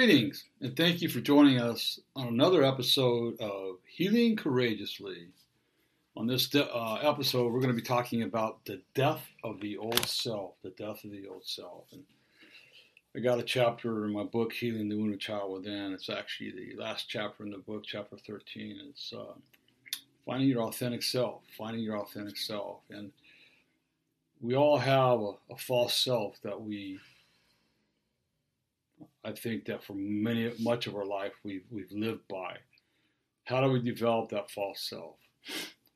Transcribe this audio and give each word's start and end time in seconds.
Greetings, 0.00 0.44
and 0.62 0.74
thank 0.74 1.02
you 1.02 1.10
for 1.10 1.20
joining 1.20 1.60
us 1.60 2.00
on 2.16 2.28
another 2.28 2.64
episode 2.64 3.38
of 3.38 3.76
Healing 3.86 4.34
Courageously. 4.34 5.26
On 6.16 6.26
this 6.26 6.48
de- 6.48 6.74
uh, 6.74 7.00
episode, 7.02 7.52
we're 7.52 7.60
going 7.60 7.76
to 7.76 7.78
be 7.78 7.86
talking 7.86 8.22
about 8.22 8.64
the 8.64 8.80
death 8.94 9.22
of 9.44 9.60
the 9.60 9.76
old 9.76 10.06
self, 10.06 10.54
the 10.62 10.70
death 10.70 11.04
of 11.04 11.10
the 11.10 11.28
old 11.28 11.44
self. 11.44 11.84
And 11.92 12.02
I 13.14 13.18
got 13.18 13.40
a 13.40 13.42
chapter 13.42 14.06
in 14.06 14.14
my 14.14 14.22
book, 14.22 14.54
Healing 14.54 14.88
the 14.88 14.96
Wounded 14.96 15.20
Child 15.20 15.52
Within. 15.52 15.92
It's 15.92 16.08
actually 16.08 16.52
the 16.52 16.82
last 16.82 17.06
chapter 17.10 17.44
in 17.44 17.50
the 17.50 17.58
book, 17.58 17.84
chapter 17.84 18.16
13. 18.16 18.80
It's 18.88 19.12
uh, 19.12 19.34
finding 20.24 20.48
your 20.48 20.62
authentic 20.62 21.02
self, 21.02 21.42
finding 21.58 21.82
your 21.82 21.98
authentic 21.98 22.38
self. 22.38 22.78
And 22.88 23.12
we 24.40 24.54
all 24.54 24.78
have 24.78 25.20
a, 25.20 25.32
a 25.50 25.56
false 25.58 25.94
self 25.94 26.40
that 26.42 26.58
we 26.58 26.98
I 29.24 29.32
think 29.32 29.66
that 29.66 29.84
for 29.84 29.94
many 29.94 30.52
much 30.58 30.86
of 30.86 30.96
our 30.96 31.04
life 31.04 31.32
we've 31.44 31.64
we've 31.70 31.92
lived 31.92 32.26
by. 32.28 32.56
How 33.44 33.60
do 33.60 33.70
we 33.70 33.80
develop 33.80 34.30
that 34.30 34.50
false 34.50 34.80
self? 34.88 35.16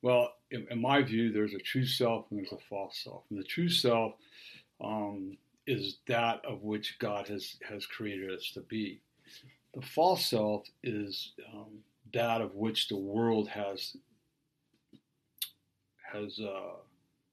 Well, 0.01 0.33
in, 0.51 0.67
in 0.69 0.81
my 0.81 1.01
view, 1.01 1.31
there's 1.31 1.53
a 1.53 1.59
true 1.59 1.85
self 1.85 2.25
and 2.29 2.39
there's 2.39 2.51
a 2.51 2.57
false 2.69 3.01
self. 3.03 3.23
And 3.29 3.39
the 3.39 3.43
true 3.43 3.69
self 3.69 4.13
um, 4.83 5.37
is 5.65 5.97
that 6.07 6.43
of 6.45 6.61
which 6.63 6.99
God 6.99 7.27
has 7.27 7.55
has 7.67 7.85
created 7.85 8.31
us 8.31 8.51
to 8.53 8.61
be. 8.61 9.01
The 9.73 9.81
false 9.81 10.25
self 10.25 10.67
is 10.83 11.33
um, 11.53 11.79
that 12.13 12.41
of 12.41 12.53
which 12.55 12.87
the 12.87 12.97
world 12.97 13.47
has 13.49 13.95
has 16.13 16.39
uh, 16.39 16.77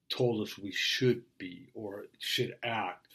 told 0.09 0.47
us 0.47 0.59
we 0.59 0.73
should 0.73 1.23
be 1.39 1.69
or 1.75 2.07
should 2.19 2.57
act. 2.63 3.09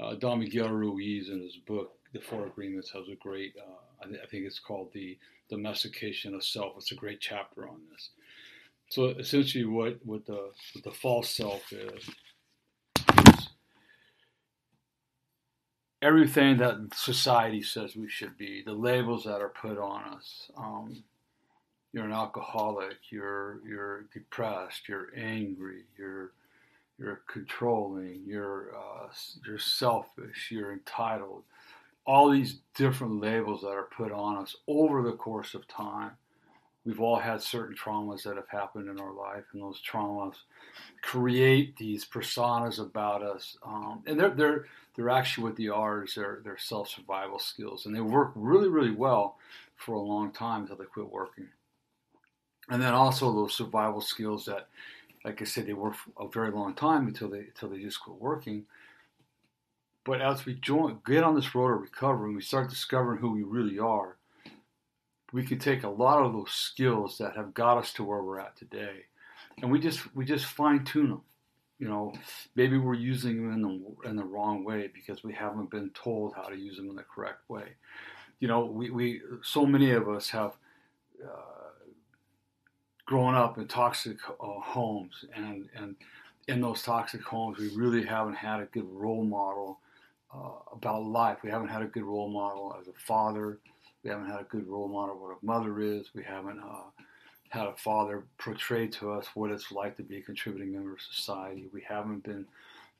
Uh, 0.00 0.14
Don 0.14 0.38
Miguel 0.38 0.68
Ruiz 0.68 1.28
in 1.28 1.40
his 1.40 1.56
book 1.56 1.97
the 2.12 2.20
Four 2.20 2.46
Agreements 2.46 2.90
has 2.90 3.08
a 3.08 3.16
great, 3.16 3.54
uh, 3.58 4.04
I, 4.04 4.08
th- 4.08 4.20
I, 4.22 4.26
think 4.26 4.44
it's 4.44 4.58
called 4.58 4.90
the 4.92 5.18
Domestication 5.50 6.34
of 6.34 6.44
Self. 6.44 6.74
It's 6.76 6.92
a 6.92 6.96
great 6.96 7.20
chapter 7.20 7.68
on 7.68 7.80
this. 7.90 8.10
So 8.90 9.06
essentially, 9.06 9.66
what 9.66 9.98
what 10.04 10.24
the 10.26 10.50
what 10.72 10.84
the 10.84 10.90
false 10.90 11.28
self 11.28 11.72
is, 11.72 12.08
is 13.26 13.48
everything 16.00 16.56
that 16.58 16.94
society 16.94 17.62
says 17.62 17.96
we 17.96 18.08
should 18.08 18.38
be, 18.38 18.62
the 18.64 18.72
labels 18.72 19.24
that 19.24 19.42
are 19.42 19.50
put 19.50 19.78
on 19.78 20.04
us. 20.14 20.50
Um, 20.56 21.02
you're 21.92 22.04
an 22.04 22.12
alcoholic. 22.12 22.96
You're 23.10 23.60
you're 23.66 24.02
depressed. 24.14 24.88
You're 24.88 25.08
angry. 25.16 25.84
You're 25.98 26.32
you're 26.98 27.22
controlling. 27.28 28.22
You're 28.26 28.74
uh, 28.74 29.08
you're 29.46 29.58
selfish. 29.58 30.48
You're 30.50 30.72
entitled 30.72 31.44
all 32.08 32.30
these 32.30 32.60
different 32.74 33.20
labels 33.20 33.60
that 33.60 33.68
are 33.68 33.90
put 33.94 34.10
on 34.12 34.38
us 34.38 34.56
over 34.66 35.02
the 35.02 35.12
course 35.12 35.52
of 35.52 35.68
time. 35.68 36.12
We've 36.86 37.02
all 37.02 37.18
had 37.18 37.42
certain 37.42 37.76
traumas 37.76 38.22
that 38.22 38.36
have 38.36 38.48
happened 38.48 38.88
in 38.88 38.98
our 38.98 39.12
life, 39.12 39.44
and 39.52 39.62
those 39.62 39.82
traumas 39.82 40.36
create 41.02 41.76
these 41.76 42.06
personas 42.06 42.78
about 42.78 43.22
us. 43.22 43.58
Um, 43.62 44.02
and 44.06 44.18
they're 44.18 44.30
they're 44.30 44.64
they're 44.96 45.10
actually 45.10 45.44
what 45.44 45.56
they 45.56 45.68
are 45.68 46.04
is 46.04 46.14
their 46.14 46.40
their 46.42 46.56
self 46.56 46.88
survival 46.88 47.38
skills, 47.38 47.84
and 47.84 47.94
they 47.94 48.00
work 48.00 48.32
really 48.34 48.70
really 48.70 48.94
well 48.94 49.36
for 49.76 49.92
a 49.92 50.00
long 50.00 50.32
time 50.32 50.62
until 50.62 50.76
they 50.76 50.86
quit 50.86 51.12
working. 51.12 51.48
And 52.70 52.80
then 52.80 52.94
also 52.94 53.30
those 53.34 53.54
survival 53.54 54.00
skills 54.00 54.46
that, 54.46 54.68
like 55.26 55.42
I 55.42 55.44
said, 55.44 55.66
they 55.66 55.74
work 55.74 55.96
a 56.18 56.26
very 56.26 56.52
long 56.52 56.72
time 56.72 57.06
until 57.06 57.28
they 57.28 57.40
until 57.40 57.68
they 57.68 57.80
just 57.80 58.00
quit 58.00 58.18
working. 58.18 58.64
But 60.08 60.22
as 60.22 60.46
we 60.46 60.54
join, 60.54 61.00
get 61.04 61.22
on 61.22 61.34
this 61.34 61.54
road 61.54 61.70
of 61.70 61.82
recovery 61.82 62.28
and 62.28 62.36
we 62.36 62.40
start 62.40 62.70
discovering 62.70 63.18
who 63.18 63.30
we 63.30 63.42
really 63.42 63.78
are, 63.78 64.16
we 65.34 65.44
can 65.44 65.58
take 65.58 65.82
a 65.82 65.88
lot 65.90 66.24
of 66.24 66.32
those 66.32 66.50
skills 66.50 67.18
that 67.18 67.36
have 67.36 67.52
got 67.52 67.76
us 67.76 67.92
to 67.92 68.04
where 68.04 68.22
we're 68.22 68.40
at 68.40 68.56
today, 68.56 69.04
and 69.60 69.70
we 69.70 69.78
just 69.78 70.00
we 70.16 70.24
just 70.24 70.46
fine 70.46 70.82
tune 70.86 71.10
them. 71.10 71.20
You 71.78 71.88
know, 71.88 72.14
maybe 72.56 72.78
we're 72.78 72.94
using 72.94 73.36
them 73.36 73.52
in 73.52 73.60
the 73.60 74.08
in 74.08 74.16
the 74.16 74.24
wrong 74.24 74.64
way 74.64 74.88
because 74.94 75.22
we 75.22 75.34
haven't 75.34 75.70
been 75.70 75.90
told 75.90 76.32
how 76.34 76.44
to 76.44 76.56
use 76.56 76.78
them 76.78 76.88
in 76.88 76.96
the 76.96 77.02
correct 77.02 77.46
way. 77.50 77.74
You 78.40 78.48
know, 78.48 78.64
we, 78.64 78.88
we 78.88 79.20
so 79.42 79.66
many 79.66 79.90
of 79.90 80.08
us 80.08 80.30
have 80.30 80.52
uh, 81.22 81.68
grown 83.04 83.34
up 83.34 83.58
in 83.58 83.68
toxic 83.68 84.16
uh, 84.30 84.60
homes, 84.60 85.26
and 85.34 85.68
and 85.76 85.96
in 86.46 86.62
those 86.62 86.80
toxic 86.80 87.22
homes, 87.22 87.58
we 87.58 87.68
really 87.76 88.06
haven't 88.06 88.36
had 88.36 88.60
a 88.60 88.64
good 88.72 88.88
role 88.90 89.22
model 89.22 89.80
uh, 90.34 90.50
about 90.72 91.04
life. 91.04 91.38
We 91.42 91.50
haven't 91.50 91.68
had 91.68 91.82
a 91.82 91.86
good 91.86 92.04
role 92.04 92.28
model 92.28 92.76
as 92.80 92.88
a 92.88 92.92
father. 93.06 93.58
We 94.04 94.10
haven't 94.10 94.30
had 94.30 94.40
a 94.40 94.44
good 94.44 94.66
role 94.66 94.88
model 94.88 95.18
what 95.18 95.36
a 95.40 95.44
mother 95.44 95.80
is. 95.80 96.10
We 96.14 96.22
haven't 96.22 96.60
uh, 96.60 97.02
had 97.48 97.66
a 97.66 97.74
father 97.76 98.24
portray 98.38 98.86
to 98.88 99.12
us 99.12 99.26
what 99.34 99.50
it's 99.50 99.72
like 99.72 99.96
to 99.96 100.02
be 100.02 100.18
a 100.18 100.22
contributing 100.22 100.72
member 100.72 100.92
of 100.92 101.00
society. 101.00 101.68
We 101.72 101.82
haven't 101.82 102.24
been 102.24 102.46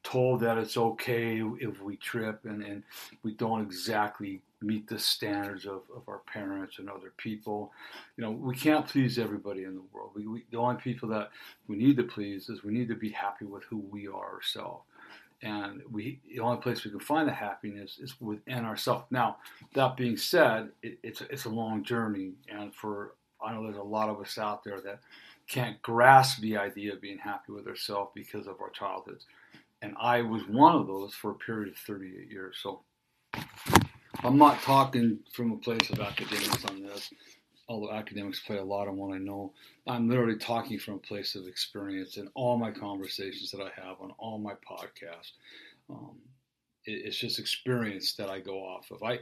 told 0.05 0.41
that 0.41 0.59
it's 0.59 0.77
okay 0.77 1.43
if 1.61 1.83
we 1.83 1.97
trip 1.97 2.41
and, 2.45 2.63
and 2.63 2.83
we 3.23 3.35
don't 3.35 3.63
exactly 3.63 4.41
meet 4.61 4.89
the 4.89 4.99
standards 4.99 5.67
of, 5.67 5.83
of 5.95 6.03
our 6.09 6.21
parents 6.33 6.79
and 6.79 6.89
other 6.89 7.13
people. 7.17 7.73
You 8.17 8.25
know, 8.25 8.31
we 8.31 8.57
can't 8.57 8.87
please 8.87 9.19
everybody 9.19 9.65
in 9.65 9.75
the 9.75 9.83
world. 9.93 10.13
We, 10.15 10.27
we, 10.27 10.45
the 10.51 10.59
only 10.59 10.81
people 10.81 11.09
that 11.11 11.31
we 11.69 11.77
need 11.77 11.97
to 11.99 12.05
please 12.05 12.49
is 12.49 12.65
we 12.65 12.73
need 12.73 12.89
to 12.89 12.97
be 12.97 13.11
happy 13.11 13.45
with 13.45 13.65
who 13.65 13.79
we 13.91 14.09
are 14.09 14.35
ourselves 14.35 14.85
and 15.43 15.83
we 15.91 16.21
the 16.29 16.41
only 16.41 16.61
place 16.61 16.85
we 16.85 16.91
can 16.91 17.01
find 17.01 17.29
the 17.29 17.33
happiness 17.33 17.99
is 18.01 18.21
within 18.21 18.65
ourselves. 18.65 19.05
Now, 19.11 19.37
that 19.75 19.97
being 19.97 20.17
said, 20.17 20.71
it, 20.83 20.99
it's 21.03 21.21
it's 21.23 21.45
a 21.45 21.51
long 21.51 21.85
journey, 21.85 22.33
and 22.49 22.75
for 22.75 23.15
I 23.45 23.53
know 23.53 23.65
there's 23.65 23.77
a 23.77 23.83
lot 23.83 24.09
of 24.09 24.21
us 24.21 24.39
out 24.39 24.65
there 24.65 24.81
that 24.81 25.01
can't 25.49 25.81
grasp 25.83 26.41
the 26.41 26.57
idea 26.57 26.93
of 26.93 27.01
being 27.01 27.19
happy 27.19 27.53
with 27.53 27.67
ourselves 27.67 28.11
because 28.15 28.47
of 28.47 28.61
our 28.61 28.71
childhoods, 28.71 29.27
and 29.83 29.95
I 30.01 30.23
was 30.23 30.43
one 30.49 30.75
of 30.75 30.87
those 30.87 31.15
for 31.15 31.31
a 31.31 31.35
period 31.35 31.69
of 31.69 31.77
38 31.79 32.31
years. 32.31 32.57
So 32.63 32.83
I'm 34.25 34.39
not 34.39 34.61
talking 34.63 35.21
from 35.33 35.53
a 35.53 35.57
place 35.57 35.91
of 35.91 36.01
academics 36.01 36.65
on 36.65 36.83
this 36.83 37.11
although 37.69 37.93
academics 37.93 38.41
play 38.41 38.57
a 38.57 38.65
lot 38.65 38.89
on 38.89 38.97
what 38.97 39.15
I 39.15 39.19
know, 39.19 39.53
I'm 39.87 40.09
literally 40.09 40.37
talking 40.37 40.79
from 40.79 40.95
a 40.95 40.99
place 40.99 41.35
of 41.35 41.47
experience 41.47 42.17
in 42.17 42.29
all 42.35 42.57
my 42.57 42.71
conversations 42.71 43.51
that 43.51 43.61
I 43.61 43.71
have 43.81 44.01
on 44.01 44.13
all 44.19 44.39
my 44.39 44.55
podcasts. 44.55 45.33
Um, 45.91 46.17
it, 46.85 47.03
it's 47.07 47.19
just 47.19 47.39
experience 47.39 48.15
that 48.15 48.31
I 48.31 48.41
go 48.41 48.59
off 48.59 48.91
of. 48.91 49.03
I 49.03 49.21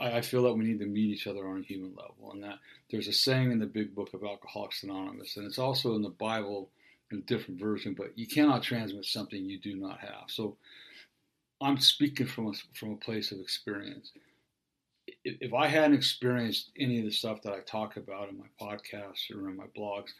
I 0.00 0.22
feel 0.22 0.42
that 0.44 0.54
we 0.54 0.64
need 0.64 0.80
to 0.80 0.86
meet 0.86 1.10
each 1.10 1.26
other 1.26 1.46
on 1.46 1.60
a 1.60 1.62
human 1.62 1.94
level, 1.94 2.32
and 2.32 2.42
that 2.42 2.58
there's 2.90 3.06
a 3.06 3.12
saying 3.12 3.52
in 3.52 3.58
the 3.58 3.66
Big 3.66 3.94
Book 3.94 4.14
of 4.14 4.24
Alcoholics 4.24 4.82
Anonymous, 4.82 5.36
and 5.36 5.46
it's 5.46 5.58
also 5.58 5.94
in 5.94 6.02
the 6.02 6.08
Bible 6.08 6.70
in 7.10 7.18
a 7.18 7.22
different 7.22 7.60
version. 7.60 7.94
But 7.94 8.18
you 8.18 8.26
cannot 8.26 8.62
transmit 8.62 9.04
something 9.04 9.44
you 9.44 9.58
do 9.58 9.76
not 9.76 10.00
have. 10.00 10.24
So 10.28 10.56
I'm 11.60 11.78
speaking 11.78 12.26
from 12.26 12.48
a, 12.48 12.52
from 12.72 12.92
a 12.92 12.96
place 12.96 13.30
of 13.30 13.40
experience 13.40 14.10
if 15.24 15.54
I 15.54 15.68
hadn't 15.68 15.94
experienced 15.94 16.70
any 16.78 16.98
of 16.98 17.04
the 17.04 17.10
stuff 17.10 17.42
that 17.42 17.52
I 17.52 17.60
talk 17.60 17.96
about 17.96 18.28
in 18.28 18.38
my 18.38 18.46
podcasts 18.60 19.30
or 19.34 19.48
in 19.48 19.56
my 19.56 19.66
blogs, 19.76 20.10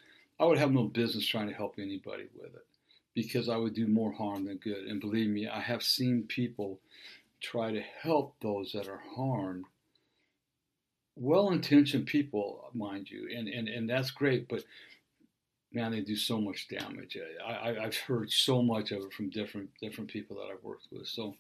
I 0.40 0.44
would 0.44 0.58
have 0.58 0.72
no 0.72 0.84
business 0.84 1.26
trying 1.26 1.48
to 1.48 1.54
help 1.54 1.74
anybody 1.78 2.24
with 2.34 2.54
it 2.54 2.66
because 3.14 3.48
I 3.48 3.56
would 3.56 3.74
do 3.74 3.86
more 3.86 4.12
harm 4.12 4.46
than 4.46 4.56
good. 4.56 4.86
And 4.86 5.00
believe 5.00 5.30
me, 5.30 5.46
I 5.46 5.60
have 5.60 5.82
seen 5.82 6.24
people 6.26 6.80
try 7.40 7.70
to 7.70 7.82
help 8.00 8.34
those 8.40 8.72
that 8.72 8.88
are 8.88 9.02
harmed. 9.14 9.66
Well 11.16 11.50
intentioned 11.50 12.06
people, 12.06 12.70
mind 12.74 13.08
you, 13.08 13.28
and, 13.32 13.46
and, 13.46 13.68
and 13.68 13.88
that's 13.88 14.10
great, 14.10 14.48
but 14.48 14.64
man, 15.72 15.92
they 15.92 16.00
do 16.00 16.16
so 16.16 16.40
much 16.40 16.68
damage. 16.68 17.16
I, 17.46 17.74
have 17.80 17.96
heard 17.96 18.32
so 18.32 18.62
much 18.62 18.90
of 18.90 19.02
it 19.02 19.12
from 19.12 19.30
different 19.30 19.70
different 19.80 20.10
people 20.10 20.36
that 20.36 20.52
I've 20.52 20.62
worked 20.62 20.86
with. 20.90 21.06
So 21.06 21.36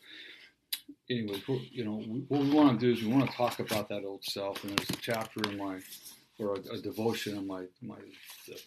anyways, 1.10 1.42
you 1.70 1.84
know, 1.84 1.98
what 2.28 2.40
we 2.40 2.50
want 2.50 2.78
to 2.78 2.86
do 2.86 2.92
is 2.92 3.04
we 3.04 3.12
want 3.12 3.30
to 3.30 3.36
talk 3.36 3.60
about 3.60 3.88
that 3.88 4.04
old 4.04 4.24
self, 4.24 4.62
and 4.64 4.76
there's 4.76 4.90
a 4.90 4.96
chapter 4.96 5.40
in 5.50 5.58
my 5.58 5.80
or 6.38 6.54
a, 6.54 6.74
a 6.74 6.78
devotion 6.80 7.36
in 7.36 7.46
my 7.46 7.64
my 7.80 7.96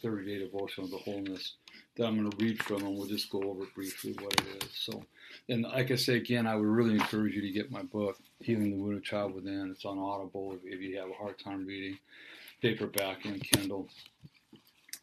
30 0.01 0.25
day 0.25 0.39
devotion 0.39 0.83
of 0.83 0.91
the 0.91 0.97
wholeness 0.97 1.55
that 1.95 2.05
I'm 2.05 2.17
going 2.17 2.29
to 2.29 2.37
read 2.37 2.61
from, 2.63 2.85
and 2.85 2.95
we'll 2.95 3.07
just 3.07 3.29
go 3.29 3.41
over 3.43 3.65
briefly 3.75 4.15
what 4.19 4.33
it 4.39 4.63
is. 4.63 4.69
So, 4.73 5.03
and 5.49 5.63
like 5.63 5.91
I 5.91 5.95
say 5.95 6.15
again, 6.15 6.45
I 6.45 6.55
would 6.55 6.67
really 6.67 6.93
encourage 6.93 7.33
you 7.33 7.41
to 7.41 7.51
get 7.51 7.71
my 7.71 7.81
book, 7.81 8.17
Healing 8.39 8.71
the 8.71 8.77
Wounded 8.77 9.03
Child 9.03 9.33
Within. 9.33 9.71
It's 9.71 9.85
on 9.85 9.97
Audible 9.97 10.57
if, 10.63 10.79
you 10.79 10.97
have 10.99 11.09
a 11.09 11.13
hard 11.13 11.39
time 11.39 11.65
reading, 11.65 11.97
paperback 12.61 13.25
and 13.25 13.41
Kindle. 13.41 13.89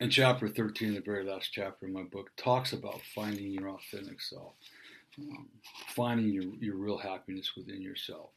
And 0.00 0.10
chapter 0.10 0.48
13, 0.48 0.94
the 0.94 1.00
very 1.00 1.24
last 1.24 1.50
chapter 1.52 1.86
in 1.86 1.92
my 1.92 2.02
book, 2.02 2.30
talks 2.36 2.72
about 2.72 3.00
finding 3.14 3.52
your 3.52 3.70
authentic 3.70 4.20
self, 4.20 4.54
um, 5.18 5.48
finding 5.88 6.28
your, 6.28 6.44
your 6.60 6.76
real 6.76 6.98
happiness 6.98 7.52
within 7.56 7.82
yourself. 7.82 8.30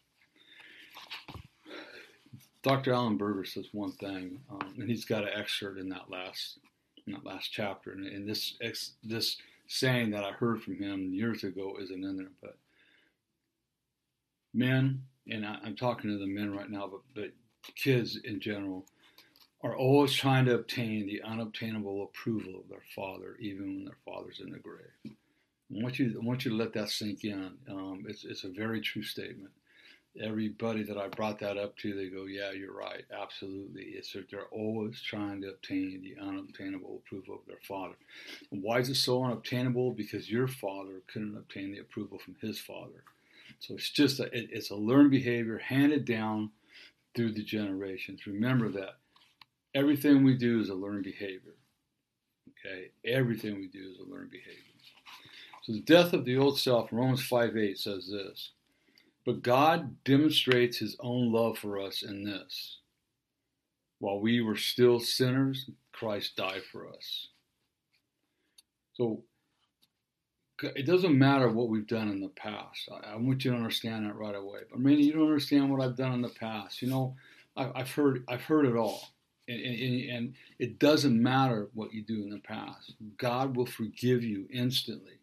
Dr. 2.64 2.94
Alan 2.94 3.18
Berger 3.18 3.46
says 3.46 3.68
one 3.72 3.94
thing, 3.94 4.40
um, 4.50 4.76
and 4.78 4.90
he's 4.90 5.06
got 5.06 5.24
an 5.24 5.30
excerpt 5.36 5.80
in 5.80 5.90
that 5.90 6.10
last 6.10 6.60
in 7.06 7.14
that 7.14 7.26
last 7.26 7.50
chapter, 7.52 7.92
and, 7.92 8.06
and 8.06 8.28
this 8.28 8.56
ex, 8.62 8.92
this 9.04 9.38
saying 9.68 10.12
that 10.12 10.26
I 10.26 10.32
heard 10.32 10.62
from 10.62 10.78
him 10.78 11.14
years 11.14 11.44
ago 11.44 11.78
isn't 11.82 12.04
in 12.04 12.18
there, 12.18 12.32
but 12.42 12.58
men, 14.54 15.02
and 15.30 15.46
I, 15.46 15.58
am 15.66 15.76
talking 15.76 16.10
to 16.10 16.18
the 16.18 16.28
men 16.28 16.54
right 16.54 16.70
now, 16.70 16.90
but, 16.92 17.02
but 17.16 17.32
kids 17.76 18.20
in 18.24 18.40
general, 18.40 18.86
are 19.64 19.76
always 19.76 20.14
trying 20.14 20.46
to 20.46 20.56
obtain 20.56 21.08
the 21.08 21.22
unobtainable 21.24 22.04
approval 22.04 22.60
of 22.60 22.70
their 22.70 22.84
father, 22.96 23.38
even 23.40 23.68
when 23.68 23.86
their 23.86 23.98
father's 24.06 24.40
in 24.40 24.52
the 24.52 24.60
grave. 24.60 25.16
I 25.70 25.84
want 25.84 26.00
you, 26.00 26.18
I 26.22 26.26
want 26.26 26.46
you 26.46 26.52
to 26.52 26.58
let 26.58 26.74
that 26.74 26.90
sink 26.90 27.24
in. 27.24 27.52
Um, 27.70 28.06
it's, 28.08 28.24
it's 28.24 28.44
a 28.44 28.50
very 28.50 28.82
true 28.82 29.04
statement 29.04 29.52
everybody 30.22 30.84
that 30.84 30.98
I 30.98 31.08
brought 31.08 31.40
that 31.40 31.58
up 31.58 31.78
to, 31.78 31.94
they 31.94 32.10
go, 32.10 32.26
"Yeah, 32.26 32.52
you're 32.52 32.74
right, 32.74 33.06
absolutely." 33.12 33.84
It's 33.84 34.14
that 34.14 34.30
they're 34.30 34.48
always 34.48 35.02
trying 35.02 35.42
to 35.42 35.50
obtain 35.50 36.02
the 36.02 36.22
unobtainable 36.22 37.02
approval 37.06 37.36
of 37.36 37.46
their 37.48 37.60
father. 37.62 37.96
And 38.52 38.64
why 38.64 38.80
is 38.80 38.90
it 38.90 38.96
so 38.96 39.24
unobtainable? 39.24 39.92
Because 39.92 40.32
your 40.32 40.48
father 40.48 41.02
couldn't 41.08 41.38
obtain 41.38 41.72
the 41.72 41.80
approval 41.80 42.20
from 42.20 42.36
his 42.42 42.60
father. 42.60 43.04
So 43.60 43.76
it's 43.76 43.90
just 43.90 44.20
a, 44.20 44.26
it, 44.26 44.50
it's 44.52 44.72
a 44.72 44.76
learned 44.76 45.12
behavior 45.12 45.58
handed 45.58 46.06
down 46.06 46.52
through 47.16 47.34
the 47.34 47.44
generations. 47.44 48.28
Remember 48.28 48.70
that 48.70 48.98
everything 49.74 50.24
we 50.24 50.36
do 50.36 50.60
is 50.60 50.70
a 50.70 50.76
learned 50.76 51.04
behavior. 51.04 51.56
Okay, 52.50 52.92
everything 53.06 53.56
we 53.56 53.68
do 53.68 53.92
is 53.92 54.00
a 54.00 54.10
learned 54.10 54.32
behavior. 54.32 54.77
So 55.68 55.74
the 55.74 55.82
death 55.82 56.14
of 56.14 56.24
the 56.24 56.38
old 56.38 56.58
self, 56.58 56.94
Romans 56.94 57.28
5:8 57.28 57.78
says 57.78 58.08
this. 58.08 58.52
But 59.26 59.42
God 59.42 60.02
demonstrates 60.06 60.78
his 60.78 60.96
own 61.02 61.34
love 61.34 61.58
for 61.58 61.78
us 61.78 62.04
in 62.04 62.24
this. 62.24 62.80
While 64.00 64.22
we 64.22 64.40
were 64.40 64.56
still 64.56 65.02
sinners, 65.02 65.70
Christ 65.92 66.38
died 66.38 66.64
for 66.64 66.88
us. 66.88 67.28
So 68.94 69.26
it 70.62 70.86
doesn't 70.86 71.18
matter 71.18 71.50
what 71.50 71.68
we've 71.68 71.86
done 71.86 72.08
in 72.08 72.22
the 72.22 72.30
past. 72.30 72.88
I, 72.90 73.12
I 73.12 73.16
want 73.18 73.44
you 73.44 73.52
to 73.52 73.58
understand 73.58 74.06
that 74.06 74.16
right 74.16 74.36
away. 74.36 74.62
But 74.72 74.80
maybe 74.80 75.04
you 75.04 75.12
don't 75.12 75.24
understand 75.24 75.70
what 75.70 75.82
I've 75.82 75.98
done 75.98 76.14
in 76.14 76.22
the 76.22 76.30
past. 76.30 76.82
You 76.82 76.90
know, 76.90 77.18
I, 77.58 77.80
have 77.80 77.92
heard 77.92 78.24
I've 78.30 78.46
heard 78.46 78.66
it 78.66 78.78
all, 78.78 79.10
and, 79.50 79.60
and, 79.60 80.10
and 80.12 80.36
it 80.60 80.80
doesn't 80.80 81.22
matter 81.22 81.68
what 81.74 81.94
you 81.94 82.04
do 82.04 82.24
in 82.24 82.30
the 82.30 82.40
past. 82.40 82.94
God 83.18 83.58
will 83.58 83.66
forgive 83.66 84.24
you 84.24 84.48
instantly. 84.50 85.17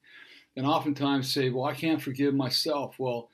And 0.56 0.66
oftentimes 0.66 1.32
say, 1.32 1.50
"Well, 1.50 1.64
I 1.64 1.74
can't 1.74 2.00
forgive 2.00 2.34
myself." 2.34 2.96
Well, 2.98 3.30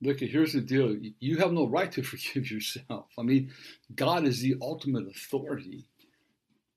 look, 0.00 0.20
here's 0.20 0.52
the 0.52 0.60
deal. 0.60 0.96
You 1.20 1.38
have 1.38 1.52
no 1.52 1.66
right 1.66 1.90
to 1.92 2.02
forgive 2.12 2.50
yourself. 2.50 3.06
I 3.18 3.22
mean, 3.22 3.52
God 3.94 4.24
is 4.24 4.40
the 4.40 4.56
ultimate 4.60 5.06
authority. 5.08 5.88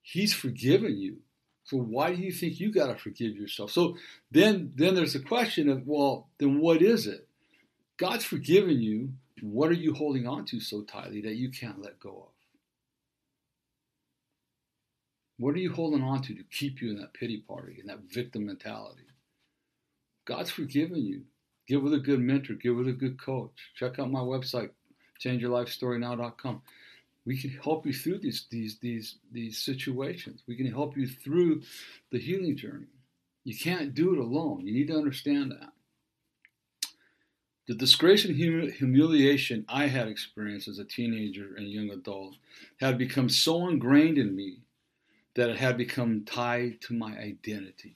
He's 0.02 0.34
forgiven 0.34 0.98
you. 0.98 1.18
So 1.70 1.78
why 1.78 2.16
do 2.16 2.22
you 2.22 2.32
think 2.32 2.60
you 2.60 2.72
got 2.72 2.88
to 2.88 2.96
forgive 2.96 3.36
yourself? 3.36 3.70
So 3.70 3.96
then, 4.32 4.74
then 4.76 4.96
there's 4.96 5.14
a 5.14 5.20
question 5.20 5.70
of, 5.70 5.86
well, 5.86 6.28
then 6.40 6.60
what 6.60 6.82
is 6.82 7.06
it? 7.06 7.28
God's 7.98 8.26
forgiven 8.26 8.82
you. 8.82 9.14
What 9.42 9.70
are 9.70 9.76
you 9.76 9.94
holding 9.94 10.28
on 10.28 10.46
to 10.46 10.60
so 10.60 10.82
tightly 10.82 11.22
that 11.22 11.36
you 11.36 11.52
can't 11.52 11.80
let 11.80 12.00
go 12.00 12.10
of? 12.10 12.34
What 15.38 15.54
are 15.54 15.60
you 15.60 15.72
holding 15.72 16.02
on 16.02 16.24
to 16.24 16.34
to 16.34 16.44
keep 16.44 16.82
you 16.82 16.90
in 16.90 16.98
that 16.98 17.14
pity 17.14 17.38
party, 17.38 17.78
in 17.80 17.86
that 17.86 18.00
victim 18.12 18.48
mentality? 18.48 19.04
God's 20.26 20.50
forgiven 20.50 20.98
you. 20.98 21.24
Give 21.68 21.84
with 21.84 21.94
a 21.94 22.00
good 22.00 22.20
mentor. 22.20 22.56
give 22.56 22.76
with 22.76 22.88
a 22.88 22.94
good 22.94 23.22
coach. 23.22 23.52
Check 23.76 24.00
out 24.00 24.12
my 24.12 24.20
website, 24.20 24.72
changeyourlifestorynow.com. 25.24 26.62
We 27.26 27.38
can 27.38 27.52
help 27.52 27.86
you 27.86 27.94
through 27.94 28.20
these 28.20 28.48
these 28.50 28.80
these 28.80 29.18
these 29.32 29.60
situations. 29.60 30.42
We 30.48 30.56
can 30.56 30.66
help 30.66 30.98
you 30.98 31.08
through 31.08 31.62
the 32.12 32.20
healing 32.20 32.58
journey. 32.58 32.88
You 33.44 33.56
can't 33.58 33.94
do 33.94 34.14
it 34.14 34.20
alone. 34.20 34.66
You 34.66 34.74
need 34.74 34.88
to 34.88 34.98
understand 34.98 35.52
that. 35.52 35.70
The 37.68 37.76
disgrace 37.76 38.26
and 38.26 38.36
humiliation 38.36 39.64
I 39.70 39.86
had 39.86 40.08
experienced 40.08 40.68
as 40.68 40.80
a 40.80 40.86
teenager 40.86 41.54
and 41.56 41.70
young 41.70 41.92
adult 41.92 42.36
had 42.80 42.98
become 42.98 43.30
so 43.30 43.68
ingrained 43.68 44.18
in 44.18 44.36
me 44.36 44.62
that 45.36 45.52
it 45.52 45.58
had 45.58 45.78
become 45.78 46.26
tied 46.26 46.82
to 46.82 46.96
my 46.96 47.16
identity. 47.16 47.96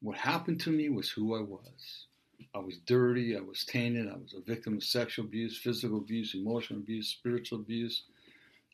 What 0.00 0.16
happened 0.16 0.60
to 0.60 0.70
me 0.70 0.88
was 0.88 1.10
who 1.10 1.36
I 1.36 1.40
was. 1.40 2.06
I 2.54 2.58
was 2.58 2.78
dirty, 2.86 3.36
I 3.36 3.40
was 3.40 3.64
tainted, 3.64 4.08
I 4.08 4.16
was 4.16 4.32
a 4.32 4.40
victim 4.40 4.76
of 4.76 4.84
sexual 4.84 5.24
abuse, 5.24 5.58
physical 5.58 5.98
abuse, 5.98 6.34
emotional 6.34 6.78
abuse, 6.78 7.08
spiritual 7.08 7.58
abuse. 7.58 8.04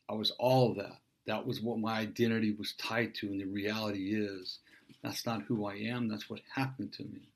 I 0.09 0.13
was 0.13 0.33
all 0.33 0.71
of 0.71 0.77
that. 0.77 0.99
That 1.27 1.47
was 1.47 1.63
what 1.63 1.79
my 1.79 1.99
identity 2.01 2.53
was 2.53 2.75
tied 2.75 3.15
to, 3.17 3.29
and 3.29 3.41
the 3.41 3.47
reality 3.47 4.15
is 4.15 4.59
that's 5.03 5.25
not 5.25 5.43
who 5.43 5.65
I 5.65 5.77
am, 5.77 6.09
that's 6.09 6.29
what 6.29 6.41
happened 6.55 6.93
to 6.95 7.05
me. 7.05 7.29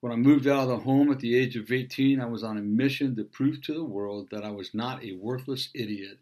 When 0.00 0.12
I 0.12 0.16
moved 0.16 0.46
out 0.46 0.64
of 0.64 0.68
the 0.68 0.78
home 0.78 1.12
at 1.12 1.20
the 1.20 1.36
age 1.36 1.56
of 1.56 1.70
18, 1.70 2.20
I 2.20 2.24
was 2.24 2.42
on 2.42 2.56
a 2.56 2.62
mission 2.62 3.14
to 3.16 3.24
prove 3.24 3.62
to 3.62 3.74
the 3.74 3.84
world 3.84 4.28
that 4.30 4.44
I 4.44 4.50
was 4.50 4.74
not 4.74 5.04
a 5.04 5.12
worthless 5.12 5.68
idiot 5.74 6.18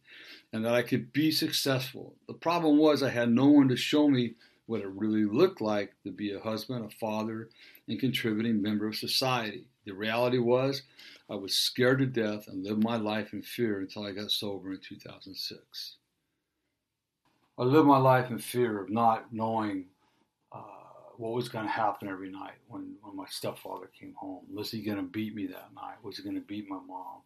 and 0.52 0.64
that 0.64 0.74
I 0.74 0.82
could 0.82 1.12
be 1.12 1.30
successful. 1.30 2.16
The 2.26 2.34
problem 2.34 2.76
was 2.76 3.02
I 3.02 3.08
had 3.10 3.30
no 3.30 3.46
one 3.46 3.68
to 3.68 3.76
show 3.76 4.08
me 4.08 4.34
what 4.70 4.82
it 4.82 4.88
really 4.94 5.24
looked 5.24 5.60
like 5.60 5.92
to 6.04 6.12
be 6.12 6.32
a 6.32 6.38
husband, 6.38 6.84
a 6.84 6.96
father, 6.96 7.48
and 7.88 7.98
contributing 7.98 8.62
member 8.62 8.86
of 8.86 8.94
society. 8.94 9.64
The 9.84 9.92
reality 9.92 10.38
was, 10.38 10.82
I 11.28 11.34
was 11.34 11.56
scared 11.56 11.98
to 11.98 12.06
death 12.06 12.46
and 12.46 12.62
lived 12.62 12.84
my 12.84 12.96
life 12.96 13.32
in 13.32 13.42
fear 13.42 13.80
until 13.80 14.06
I 14.06 14.12
got 14.12 14.30
sober 14.30 14.70
in 14.70 14.78
2006. 14.78 15.96
I 17.58 17.62
lived 17.64 17.88
my 17.88 17.98
life 17.98 18.30
in 18.30 18.38
fear 18.38 18.80
of 18.80 18.90
not 18.90 19.32
knowing 19.32 19.86
uh, 20.52 20.60
what 21.16 21.32
was 21.32 21.48
going 21.48 21.64
to 21.64 21.70
happen 21.72 22.06
every 22.06 22.30
night 22.30 22.54
when, 22.68 22.94
when 23.02 23.16
my 23.16 23.26
stepfather 23.28 23.90
came 23.98 24.14
home. 24.16 24.44
Was 24.54 24.70
he 24.70 24.82
going 24.82 24.98
to 24.98 25.02
beat 25.02 25.34
me 25.34 25.48
that 25.48 25.74
night? 25.74 25.96
Was 26.04 26.16
he 26.16 26.22
going 26.22 26.36
to 26.36 26.42
beat 26.42 26.70
my 26.70 26.78
mom? 26.86 27.22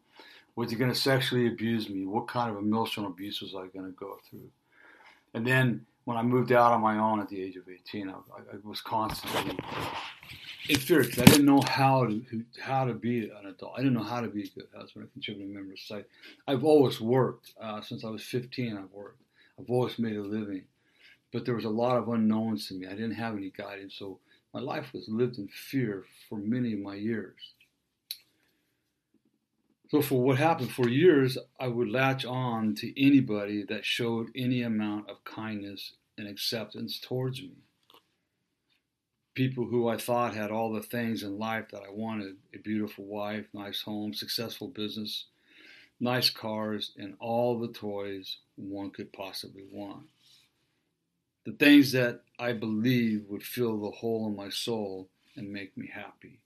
Was 0.56 0.70
he 0.70 0.78
going 0.78 0.90
to 0.90 0.98
sexually 0.98 1.46
abuse 1.46 1.90
me? 1.90 2.06
What 2.06 2.26
kind 2.26 2.50
of 2.50 2.56
emotional 2.56 3.08
abuse 3.08 3.42
was 3.42 3.54
I 3.54 3.66
going 3.66 3.84
to 3.84 3.98
go 3.98 4.16
through? 4.30 4.48
And 5.34 5.46
then 5.46 5.84
when 6.04 6.16
I 6.16 6.22
moved 6.22 6.52
out 6.52 6.72
on 6.72 6.80
my 6.80 6.98
own 6.98 7.20
at 7.20 7.28
the 7.28 7.42
age 7.42 7.56
of 7.56 7.64
18, 7.68 8.08
I, 8.08 8.12
I 8.12 8.56
was 8.62 8.80
constantly 8.80 9.58
in 10.68 10.76
fear 10.76 11.02
because 11.02 11.18
I 11.18 11.24
didn't 11.24 11.46
know 11.46 11.60
how 11.60 12.06
to 12.06 12.44
how 12.60 12.84
to 12.84 12.94
be 12.94 13.28
an 13.28 13.46
adult. 13.46 13.74
I 13.74 13.78
didn't 13.78 13.94
know 13.94 14.02
how 14.02 14.20
to 14.20 14.28
be 14.28 14.42
a 14.42 14.48
good 14.48 14.68
husband, 14.76 15.06
a 15.06 15.12
contributing 15.12 15.54
member 15.54 15.72
of 15.72 15.78
society. 15.78 16.08
I've 16.46 16.64
always 16.64 17.00
worked 17.00 17.52
uh, 17.60 17.80
since 17.80 18.04
I 18.04 18.08
was 18.08 18.22
15. 18.22 18.76
I've 18.76 18.92
worked. 18.92 19.20
I've 19.58 19.70
always 19.70 19.98
made 19.98 20.16
a 20.16 20.22
living, 20.22 20.64
but 21.32 21.44
there 21.44 21.54
was 21.54 21.64
a 21.64 21.70
lot 21.70 21.96
of 21.96 22.08
unknowns 22.08 22.68
to 22.68 22.74
me. 22.74 22.86
I 22.86 22.90
didn't 22.90 23.12
have 23.12 23.36
any 23.36 23.50
guidance, 23.50 23.94
so 23.98 24.18
my 24.52 24.60
life 24.60 24.92
was 24.92 25.08
lived 25.08 25.38
in 25.38 25.48
fear 25.48 26.04
for 26.28 26.38
many 26.38 26.72
of 26.74 26.80
my 26.80 26.94
years. 26.94 27.53
So 29.90 30.00
for 30.00 30.22
what 30.22 30.38
happened 30.38 30.72
for 30.72 30.88
years, 30.88 31.36
I 31.60 31.68
would 31.68 31.90
latch 31.90 32.24
on 32.24 32.74
to 32.76 33.00
anybody 33.00 33.64
that 33.64 33.84
showed 33.84 34.30
any 34.34 34.62
amount 34.62 35.10
of 35.10 35.24
kindness 35.24 35.92
and 36.16 36.26
acceptance 36.26 36.98
towards 36.98 37.42
me. 37.42 37.52
People 39.34 39.66
who 39.66 39.88
I 39.88 39.96
thought 39.96 40.34
had 40.34 40.50
all 40.50 40.72
the 40.72 40.82
things 40.82 41.22
in 41.22 41.38
life 41.38 41.66
that 41.72 41.82
I 41.82 41.90
wanted 41.90 42.36
a 42.54 42.58
beautiful 42.58 43.04
wife, 43.04 43.46
nice 43.52 43.82
home, 43.82 44.14
successful 44.14 44.68
business, 44.68 45.26
nice 46.00 46.30
cars, 46.30 46.92
and 46.96 47.14
all 47.18 47.58
the 47.58 47.72
toys 47.72 48.38
one 48.56 48.90
could 48.90 49.12
possibly 49.12 49.64
want. 49.70 50.06
The 51.44 51.52
things 51.52 51.92
that 51.92 52.22
I 52.38 52.52
believed 52.52 53.28
would 53.28 53.42
fill 53.42 53.80
the 53.80 53.90
hole 53.90 54.28
in 54.28 54.36
my 54.36 54.48
soul 54.48 55.08
and 55.36 55.52
make 55.52 55.76
me 55.76 55.90
happy. 55.92 56.38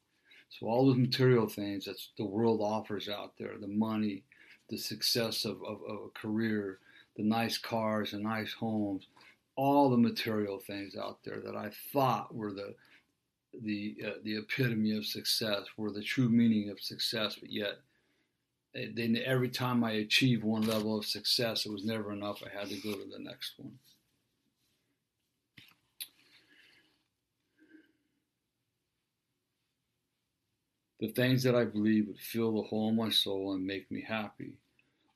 So 0.48 0.66
all 0.66 0.86
those 0.86 0.96
material 0.96 1.48
things 1.48 1.84
that 1.84 1.98
the 2.16 2.24
world 2.24 2.60
offers 2.62 3.08
out 3.08 3.34
there, 3.38 3.56
the 3.58 3.68
money, 3.68 4.22
the 4.68 4.78
success 4.78 5.44
of, 5.44 5.62
of, 5.62 5.80
of 5.88 5.98
a 6.06 6.18
career, 6.18 6.78
the 7.16 7.22
nice 7.22 7.58
cars 7.58 8.12
and 8.12 8.22
nice 8.22 8.52
homes, 8.52 9.06
all 9.56 9.90
the 9.90 9.96
material 9.96 10.58
things 10.58 10.96
out 10.96 11.18
there 11.24 11.40
that 11.40 11.56
I 11.56 11.70
thought 11.92 12.34
were 12.34 12.52
the 12.52 12.74
the 13.62 13.96
uh, 14.06 14.10
the 14.22 14.36
epitome 14.36 14.96
of 14.96 15.06
success, 15.06 15.64
were 15.76 15.90
the 15.90 16.02
true 16.02 16.28
meaning 16.28 16.70
of 16.70 16.80
success, 16.80 17.36
but 17.40 17.50
yet 17.50 17.78
then 18.74 19.20
every 19.24 19.48
time 19.48 19.82
I 19.82 19.92
achieved 19.92 20.44
one 20.44 20.62
level 20.62 20.96
of 20.96 21.06
success, 21.06 21.66
it 21.66 21.72
was 21.72 21.84
never 21.84 22.12
enough. 22.12 22.42
I 22.44 22.56
had 22.56 22.68
to 22.68 22.76
go 22.76 22.92
to 22.92 23.04
the 23.10 23.18
next 23.18 23.54
one. 23.56 23.72
The 31.00 31.08
things 31.08 31.42
that 31.44 31.54
I 31.54 31.64
believe 31.64 32.08
would 32.08 32.18
fill 32.18 32.52
the 32.52 32.68
hole 32.68 32.88
in 32.88 32.96
my 32.96 33.10
soul 33.10 33.54
and 33.54 33.64
make 33.64 33.90
me 33.90 34.02
happy. 34.06 34.52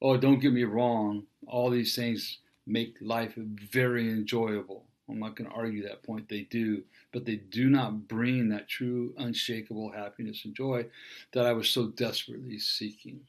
Oh, 0.01 0.17
don't 0.17 0.41
get 0.41 0.53
me 0.53 0.65
wrong, 0.65 1.25
all 1.47 1.71
these 1.71 1.95
things 1.97 2.39
make 2.67 2.97
life 3.01 3.35
very 3.37 4.09
enjoyable. 4.11 4.85
I'm 5.09 5.19
not 5.19 5.37
going 5.37 5.51
to 5.51 5.57
argue 5.57 5.83
that 5.83 6.03
point. 6.03 6.29
They 6.29 6.43
do, 6.43 6.83
but 7.13 7.25
they 7.25 7.37
do 7.37 7.69
not 7.69 8.09
bring 8.09 8.49
that 8.49 8.69
true, 8.69 9.13
unshakable 9.19 9.91
happiness 9.91 10.45
and 10.45 10.55
joy 10.55 10.87
that 11.33 11.47
I 11.47 11.53
was 11.53 11.69
so 11.69 11.89
desperately 11.89 12.59
seeking. 12.59 13.21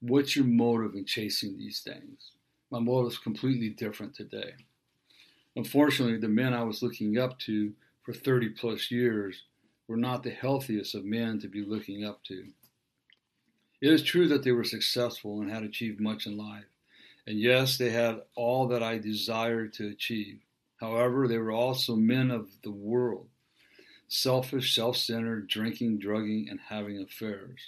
What's 0.00 0.34
your 0.34 0.46
motive 0.46 0.94
in 0.94 1.04
chasing 1.04 1.58
these 1.58 1.80
things? 1.80 2.32
My 2.70 2.78
motive 2.78 3.12
is 3.12 3.18
completely 3.18 3.68
different 3.68 4.14
today. 4.14 4.54
Unfortunately, 5.56 6.18
the 6.18 6.28
men 6.28 6.54
I 6.54 6.62
was 6.62 6.82
looking 6.82 7.18
up 7.18 7.38
to 7.40 7.72
for 8.02 8.14
30 8.14 8.50
plus 8.50 8.90
years 8.90 9.44
were 9.90 9.96
not 9.96 10.22
the 10.22 10.30
healthiest 10.30 10.94
of 10.94 11.04
men 11.04 11.40
to 11.40 11.48
be 11.48 11.64
looking 11.64 12.04
up 12.04 12.22
to. 12.22 12.46
It 13.80 13.92
is 13.92 14.04
true 14.04 14.28
that 14.28 14.44
they 14.44 14.52
were 14.52 14.62
successful 14.62 15.40
and 15.40 15.50
had 15.50 15.64
achieved 15.64 15.98
much 15.98 16.26
in 16.26 16.36
life. 16.36 16.70
And 17.26 17.40
yes, 17.40 17.76
they 17.76 17.90
had 17.90 18.22
all 18.36 18.68
that 18.68 18.84
I 18.84 18.98
desired 18.98 19.72
to 19.74 19.88
achieve. 19.88 20.42
However, 20.76 21.26
they 21.26 21.38
were 21.38 21.50
also 21.50 21.96
men 21.96 22.30
of 22.30 22.50
the 22.62 22.70
world, 22.70 23.26
selfish, 24.06 24.76
self 24.76 24.96
centered, 24.96 25.48
drinking, 25.48 25.98
drugging, 25.98 26.46
and 26.48 26.60
having 26.68 27.02
affairs. 27.02 27.58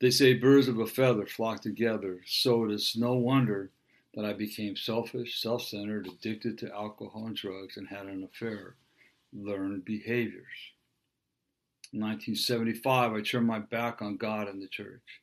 They 0.00 0.10
say 0.10 0.32
birds 0.32 0.68
of 0.68 0.78
a 0.78 0.86
feather 0.86 1.26
flock 1.26 1.60
together, 1.60 2.22
so 2.24 2.64
it 2.64 2.72
is 2.72 2.96
no 2.96 3.12
wonder 3.12 3.72
that 4.14 4.24
I 4.24 4.32
became 4.32 4.74
selfish, 4.74 5.38
self 5.38 5.64
centered, 5.64 6.06
addicted 6.06 6.56
to 6.58 6.72
alcohol 6.72 7.26
and 7.26 7.36
drugs, 7.36 7.76
and 7.76 7.88
had 7.88 8.06
an 8.06 8.24
affair. 8.24 8.76
Learned 9.34 9.84
behaviors. 9.84 10.72
In 11.96 12.02
1975, 12.02 13.14
I 13.14 13.20
turned 13.22 13.46
my 13.46 13.58
back 13.58 14.02
on 14.02 14.18
God 14.18 14.48
and 14.48 14.60
the 14.60 14.68
church. 14.68 15.22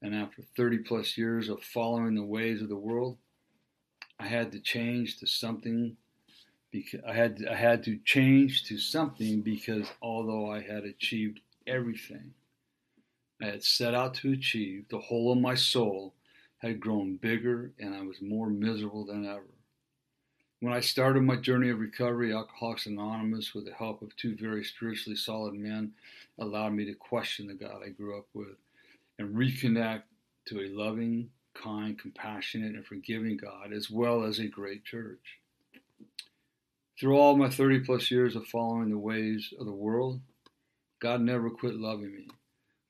And 0.00 0.14
after 0.14 0.40
30 0.56 0.78
plus 0.78 1.18
years 1.18 1.50
of 1.50 1.62
following 1.62 2.14
the 2.14 2.24
ways 2.24 2.62
of 2.62 2.70
the 2.70 2.76
world, 2.76 3.18
I 4.18 4.26
had 4.26 4.50
to 4.52 4.58
change 4.58 5.18
to 5.18 5.26
something 5.26 5.98
because 6.70 7.02
I 7.06 7.12
had 7.12 7.46
I 7.50 7.54
had 7.54 7.84
to 7.84 7.98
change 8.06 8.64
to 8.68 8.78
something 8.78 9.42
because 9.42 9.86
although 10.00 10.50
I 10.50 10.62
had 10.62 10.84
achieved 10.84 11.40
everything 11.66 12.32
I 13.42 13.44
had 13.44 13.62
set 13.62 13.92
out 13.92 14.14
to 14.14 14.32
achieve, 14.32 14.86
the 14.88 15.00
hole 15.00 15.30
of 15.30 15.38
my 15.38 15.56
soul 15.56 16.14
had 16.56 16.80
grown 16.80 17.16
bigger 17.16 17.72
and 17.78 17.94
I 17.94 18.00
was 18.00 18.22
more 18.22 18.48
miserable 18.48 19.04
than 19.04 19.26
ever. 19.26 19.57
When 20.60 20.72
I 20.72 20.80
started 20.80 21.22
my 21.22 21.36
journey 21.36 21.70
of 21.70 21.78
recovery, 21.78 22.34
Alcoholics 22.34 22.86
Anonymous, 22.86 23.54
with 23.54 23.64
the 23.64 23.72
help 23.72 24.02
of 24.02 24.16
two 24.16 24.34
very 24.34 24.64
spiritually 24.64 25.14
solid 25.14 25.54
men, 25.54 25.92
allowed 26.40 26.72
me 26.72 26.84
to 26.86 26.94
question 26.94 27.46
the 27.46 27.54
God 27.54 27.82
I 27.86 27.90
grew 27.90 28.18
up 28.18 28.26
with 28.34 28.56
and 29.20 29.36
reconnect 29.36 30.02
to 30.46 30.60
a 30.60 30.68
loving, 30.70 31.30
kind, 31.54 31.96
compassionate, 31.96 32.74
and 32.74 32.84
forgiving 32.84 33.36
God, 33.36 33.72
as 33.72 33.88
well 33.88 34.24
as 34.24 34.40
a 34.40 34.48
great 34.48 34.84
church. 34.84 35.38
Through 36.98 37.16
all 37.16 37.36
my 37.36 37.50
30 37.50 37.80
plus 37.80 38.10
years 38.10 38.34
of 38.34 38.48
following 38.48 38.90
the 38.90 38.98
ways 38.98 39.54
of 39.60 39.66
the 39.66 39.72
world, 39.72 40.20
God 40.98 41.20
never 41.20 41.50
quit 41.50 41.76
loving 41.76 42.12
me. 42.12 42.26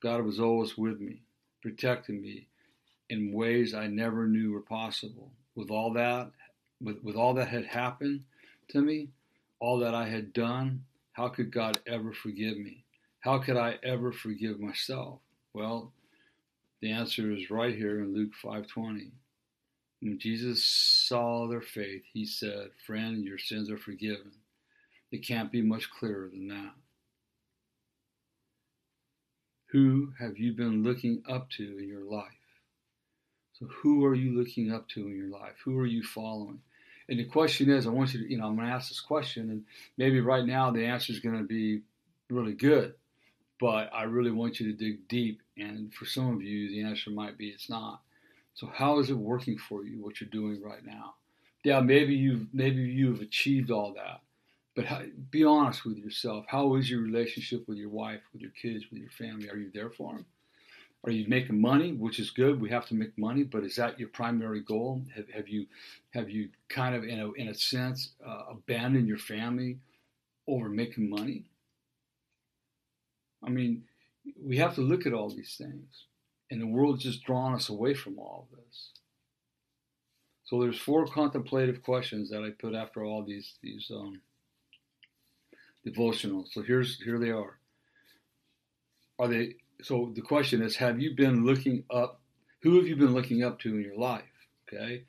God 0.02 0.24
was 0.24 0.40
always 0.40 0.78
with 0.78 1.00
me, 1.00 1.20
protecting 1.60 2.22
me 2.22 2.46
in 3.10 3.34
ways 3.34 3.74
I 3.74 3.88
never 3.88 4.26
knew 4.26 4.52
were 4.52 4.62
possible. 4.62 5.32
With 5.54 5.70
all 5.70 5.92
that, 5.94 6.30
with, 6.80 7.02
with 7.02 7.16
all 7.16 7.34
that 7.34 7.48
had 7.48 7.66
happened 7.66 8.24
to 8.68 8.80
me, 8.80 9.08
all 9.60 9.78
that 9.78 9.94
I 9.94 10.08
had 10.08 10.32
done, 10.32 10.84
how 11.12 11.28
could 11.28 11.50
God 11.50 11.78
ever 11.86 12.12
forgive 12.12 12.58
me? 12.58 12.84
How 13.20 13.38
could 13.38 13.56
I 13.56 13.78
ever 13.82 14.12
forgive 14.12 14.60
myself? 14.60 15.20
Well, 15.52 15.92
the 16.80 16.92
answer 16.92 17.32
is 17.32 17.50
right 17.50 17.74
here 17.74 18.00
in 18.00 18.14
Luke 18.14 18.34
5:20. 18.42 19.10
When 20.00 20.18
Jesus 20.18 20.62
saw 20.62 21.48
their 21.48 21.60
faith, 21.60 22.04
he 22.12 22.24
said, 22.24 22.70
Friend, 22.86 23.24
your 23.24 23.38
sins 23.38 23.68
are 23.68 23.78
forgiven. 23.78 24.30
It 25.10 25.26
can't 25.26 25.50
be 25.50 25.60
much 25.60 25.90
clearer 25.90 26.28
than 26.28 26.46
that. 26.48 26.74
Who 29.72 30.12
have 30.18 30.38
you 30.38 30.52
been 30.52 30.84
looking 30.84 31.22
up 31.28 31.50
to 31.50 31.78
in 31.78 31.88
your 31.88 32.04
life? 32.04 32.32
So, 33.54 33.66
who 33.66 34.04
are 34.04 34.14
you 34.14 34.38
looking 34.38 34.70
up 34.70 34.88
to 34.90 35.08
in 35.08 35.16
your 35.16 35.28
life? 35.28 35.56
Who 35.64 35.76
are 35.78 35.86
you 35.86 36.04
following? 36.04 36.60
And 37.08 37.18
the 37.18 37.24
question 37.24 37.70
is, 37.70 37.86
I 37.86 37.90
want 37.90 38.12
you 38.12 38.20
to, 38.20 38.30
you 38.30 38.38
know, 38.38 38.46
I'm 38.46 38.56
going 38.56 38.68
to 38.68 38.74
ask 38.74 38.88
this 38.88 39.00
question, 39.00 39.50
and 39.50 39.64
maybe 39.96 40.20
right 40.20 40.44
now 40.44 40.70
the 40.70 40.84
answer 40.84 41.12
is 41.12 41.20
going 41.20 41.38
to 41.38 41.44
be 41.44 41.80
really 42.28 42.52
good, 42.52 42.94
but 43.58 43.90
I 43.94 44.02
really 44.02 44.30
want 44.30 44.60
you 44.60 44.70
to 44.70 44.76
dig 44.76 45.08
deep. 45.08 45.40
And 45.56 45.92
for 45.94 46.04
some 46.04 46.34
of 46.34 46.42
you, 46.42 46.68
the 46.68 46.82
answer 46.82 47.10
might 47.10 47.38
be 47.38 47.48
it's 47.48 47.70
not. 47.70 48.02
So 48.54 48.70
how 48.74 48.98
is 48.98 49.08
it 49.08 49.14
working 49.14 49.56
for 49.56 49.84
you? 49.84 50.02
What 50.02 50.20
you're 50.20 50.30
doing 50.30 50.62
right 50.62 50.84
now? 50.84 51.14
Yeah, 51.64 51.80
maybe 51.80 52.14
you've 52.14 52.46
maybe 52.52 52.82
you've 52.82 53.20
achieved 53.20 53.70
all 53.70 53.94
that, 53.94 54.20
but 54.76 54.84
how, 54.84 55.02
be 55.30 55.44
honest 55.44 55.84
with 55.84 55.96
yourself. 55.96 56.44
How 56.48 56.76
is 56.76 56.90
your 56.90 57.00
relationship 57.00 57.66
with 57.68 57.78
your 57.78 57.88
wife, 57.88 58.20
with 58.32 58.42
your 58.42 58.52
kids, 58.52 58.84
with 58.90 59.00
your 59.00 59.10
family? 59.10 59.48
Are 59.50 59.56
you 59.56 59.70
there 59.72 59.90
for 59.90 60.14
them? 60.14 60.26
Are 61.04 61.12
you 61.12 61.26
making 61.28 61.60
money, 61.60 61.92
which 61.92 62.18
is 62.18 62.30
good? 62.30 62.60
We 62.60 62.70
have 62.70 62.86
to 62.86 62.94
make 62.94 63.16
money, 63.16 63.44
but 63.44 63.64
is 63.64 63.76
that 63.76 63.98
your 63.98 64.08
primary 64.08 64.60
goal? 64.60 65.02
Have, 65.14 65.28
have 65.30 65.48
you 65.48 65.66
have 66.10 66.28
you 66.28 66.48
kind 66.68 66.94
of 66.94 67.04
in 67.04 67.20
a 67.20 67.32
in 67.32 67.48
a 67.48 67.54
sense 67.54 68.10
uh, 68.26 68.44
abandoned 68.50 69.06
your 69.06 69.18
family 69.18 69.78
over 70.46 70.68
making 70.68 71.08
money? 71.08 71.44
I 73.44 73.50
mean, 73.50 73.84
we 74.42 74.56
have 74.58 74.74
to 74.74 74.80
look 74.80 75.06
at 75.06 75.12
all 75.12 75.30
these 75.30 75.54
things 75.56 76.06
and 76.50 76.60
the 76.60 76.66
world's 76.66 77.02
just 77.02 77.24
drawn 77.24 77.54
us 77.54 77.68
away 77.68 77.94
from 77.94 78.18
all 78.18 78.48
of 78.50 78.58
this. 78.58 78.90
So 80.44 80.60
there's 80.60 80.78
four 80.78 81.06
contemplative 81.06 81.82
questions 81.82 82.30
that 82.30 82.42
I 82.42 82.50
put 82.50 82.74
after 82.74 83.04
all 83.04 83.22
these 83.22 83.54
these 83.62 83.90
um, 83.94 84.20
devotionals. 85.86 86.48
So 86.52 86.62
here's 86.62 87.00
here 87.02 87.18
they 87.18 87.30
are. 87.30 87.58
Are 89.18 89.28
they? 89.28 89.56
So 89.82 90.12
the 90.14 90.22
question 90.22 90.62
is: 90.62 90.76
Have 90.76 91.00
you 91.00 91.14
been 91.14 91.44
looking 91.44 91.84
up? 91.90 92.20
Who 92.62 92.76
have 92.76 92.88
you 92.88 92.96
been 92.96 93.14
looking 93.14 93.44
up 93.44 93.60
to 93.60 93.76
in 93.76 93.82
your 93.82 93.96
life? 93.96 94.24
Okay. 94.66 95.04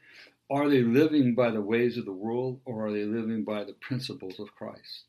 Are 0.52 0.68
they 0.68 0.82
living 0.82 1.36
by 1.36 1.52
the 1.52 1.62
ways 1.62 1.98
of 1.98 2.06
the 2.06 2.12
world, 2.12 2.60
or 2.66 2.88
are 2.88 2.92
they 2.92 3.04
living 3.04 3.44
by 3.44 3.64
the 3.64 3.74
principles 3.74 4.40
of 4.40 4.56
Christ? 4.56 5.06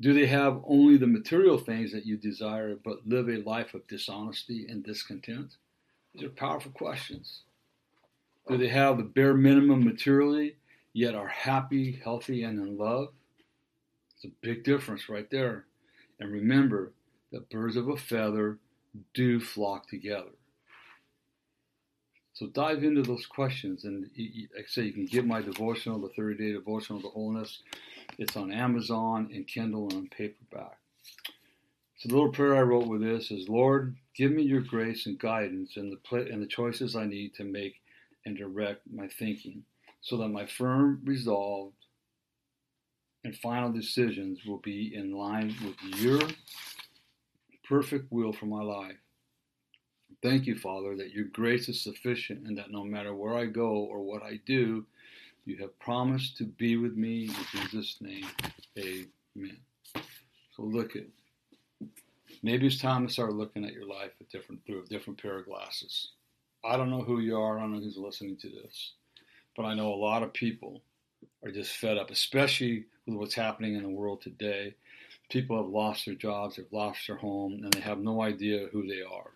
Do 0.00 0.14
they 0.14 0.26
have 0.26 0.62
only 0.64 0.96
the 0.96 1.08
material 1.08 1.58
things 1.58 1.90
that 1.92 2.06
you 2.06 2.16
desire, 2.16 2.76
but 2.76 3.06
live 3.06 3.28
a 3.28 3.38
life 3.38 3.74
of 3.74 3.86
dishonesty 3.88 4.66
and 4.68 4.84
discontent? 4.84 5.56
These 6.14 6.22
are 6.22 6.30
powerful 6.30 6.70
questions. 6.70 7.42
Do 8.48 8.56
they 8.56 8.68
have 8.68 8.96
the 8.96 9.02
bare 9.02 9.34
minimum 9.34 9.84
materially, 9.84 10.56
yet 10.92 11.16
are 11.16 11.26
happy, 11.26 12.00
healthy, 12.02 12.44
and 12.44 12.60
in 12.60 12.78
love? 12.78 13.08
It's 14.14 14.24
a 14.24 14.36
big 14.40 14.62
difference 14.62 15.08
right 15.08 15.28
there. 15.30 15.66
And 16.20 16.30
remember 16.30 16.92
that 17.32 17.50
birds 17.50 17.76
of 17.76 17.88
a 17.88 17.96
feather 17.96 18.58
do 19.14 19.40
flock 19.40 19.88
together. 19.88 20.30
So 22.32 22.46
dive 22.46 22.84
into 22.84 23.02
those 23.02 23.26
questions, 23.26 23.84
and 23.84 24.08
like 24.54 24.64
I 24.64 24.68
say, 24.68 24.82
you 24.82 24.92
can 24.92 25.06
get 25.06 25.26
my 25.26 25.42
devotional, 25.42 25.98
the 25.98 26.10
30 26.10 26.36
day 26.36 26.52
devotional, 26.52 27.00
the 27.00 27.08
wholeness. 27.08 27.62
It's 28.16 28.36
on 28.36 28.52
Amazon 28.52 29.30
and 29.34 29.46
Kindle 29.46 29.88
and 29.88 29.94
on 29.94 30.08
paperback. 30.08 30.78
So 31.96 32.08
the 32.08 32.14
little 32.14 32.30
prayer 32.30 32.54
I 32.54 32.62
wrote 32.62 32.86
with 32.86 33.00
this 33.00 33.32
is, 33.32 33.48
Lord, 33.48 33.96
give 34.14 34.30
me 34.30 34.42
your 34.42 34.60
grace 34.60 35.06
and 35.06 35.18
guidance 35.18 35.76
and 35.76 35.92
the 35.92 36.16
and 36.16 36.40
the 36.40 36.46
choices 36.46 36.94
I 36.94 37.06
need 37.06 37.34
to 37.34 37.44
make 37.44 37.74
and 38.24 38.36
direct 38.36 38.82
my 38.88 39.08
thinking, 39.08 39.64
so 40.00 40.16
that 40.18 40.28
my 40.28 40.46
firm, 40.46 41.00
resolved, 41.04 41.74
and 43.24 43.36
final 43.36 43.72
decisions 43.72 44.44
will 44.46 44.58
be 44.58 44.94
in 44.94 45.12
line 45.12 45.56
with 45.64 46.00
your 46.00 46.20
perfect 47.68 48.10
will 48.10 48.32
for 48.32 48.46
my 48.46 48.62
life. 48.62 48.96
Thank 50.22 50.46
you, 50.46 50.56
Father, 50.56 50.96
that 50.96 51.12
your 51.12 51.26
grace 51.26 51.68
is 51.68 51.80
sufficient 51.80 52.46
and 52.46 52.56
that 52.58 52.72
no 52.72 52.82
matter 52.82 53.14
where 53.14 53.36
I 53.36 53.44
go 53.44 53.68
or 53.68 54.00
what 54.00 54.22
I 54.22 54.40
do, 54.46 54.84
you 55.44 55.56
have 55.58 55.78
promised 55.78 56.36
to 56.38 56.44
be 56.44 56.76
with 56.76 56.96
me 56.96 57.24
in 57.24 57.60
Jesus' 57.60 57.98
name. 58.00 58.26
Amen. 58.78 59.58
So 60.56 60.62
look 60.62 60.96
at 60.96 61.04
maybe 62.42 62.66
it's 62.66 62.80
time 62.80 63.06
to 63.06 63.12
start 63.12 63.32
looking 63.34 63.64
at 63.64 63.72
your 63.72 63.86
life 63.86 64.10
at 64.20 64.28
different 64.28 64.64
through 64.66 64.82
a 64.82 64.86
different 64.86 65.20
pair 65.20 65.38
of 65.38 65.46
glasses. 65.46 66.10
I 66.64 66.76
don't 66.76 66.90
know 66.90 67.02
who 67.02 67.20
you 67.20 67.36
are, 67.38 67.58
I 67.58 67.62
don't 67.62 67.72
know 67.72 67.80
who's 67.80 67.96
listening 67.96 68.36
to 68.38 68.48
this, 68.48 68.94
but 69.56 69.64
I 69.64 69.74
know 69.74 69.92
a 69.92 69.94
lot 69.94 70.22
of 70.22 70.32
people 70.32 70.82
are 71.44 71.52
just 71.52 71.72
fed 71.72 71.98
up, 71.98 72.10
especially 72.10 72.86
with 73.06 73.16
what's 73.16 73.34
happening 73.34 73.74
in 73.76 73.82
the 73.82 73.88
world 73.88 74.20
today. 74.20 74.74
People 75.28 75.56
have 75.58 75.66
lost 75.66 76.06
their 76.06 76.14
jobs, 76.14 76.56
they've 76.56 76.72
lost 76.72 77.06
their 77.06 77.16
home, 77.16 77.60
and 77.62 77.72
they 77.72 77.80
have 77.80 77.98
no 77.98 78.22
idea 78.22 78.68
who 78.72 78.86
they 78.86 79.02
are. 79.02 79.32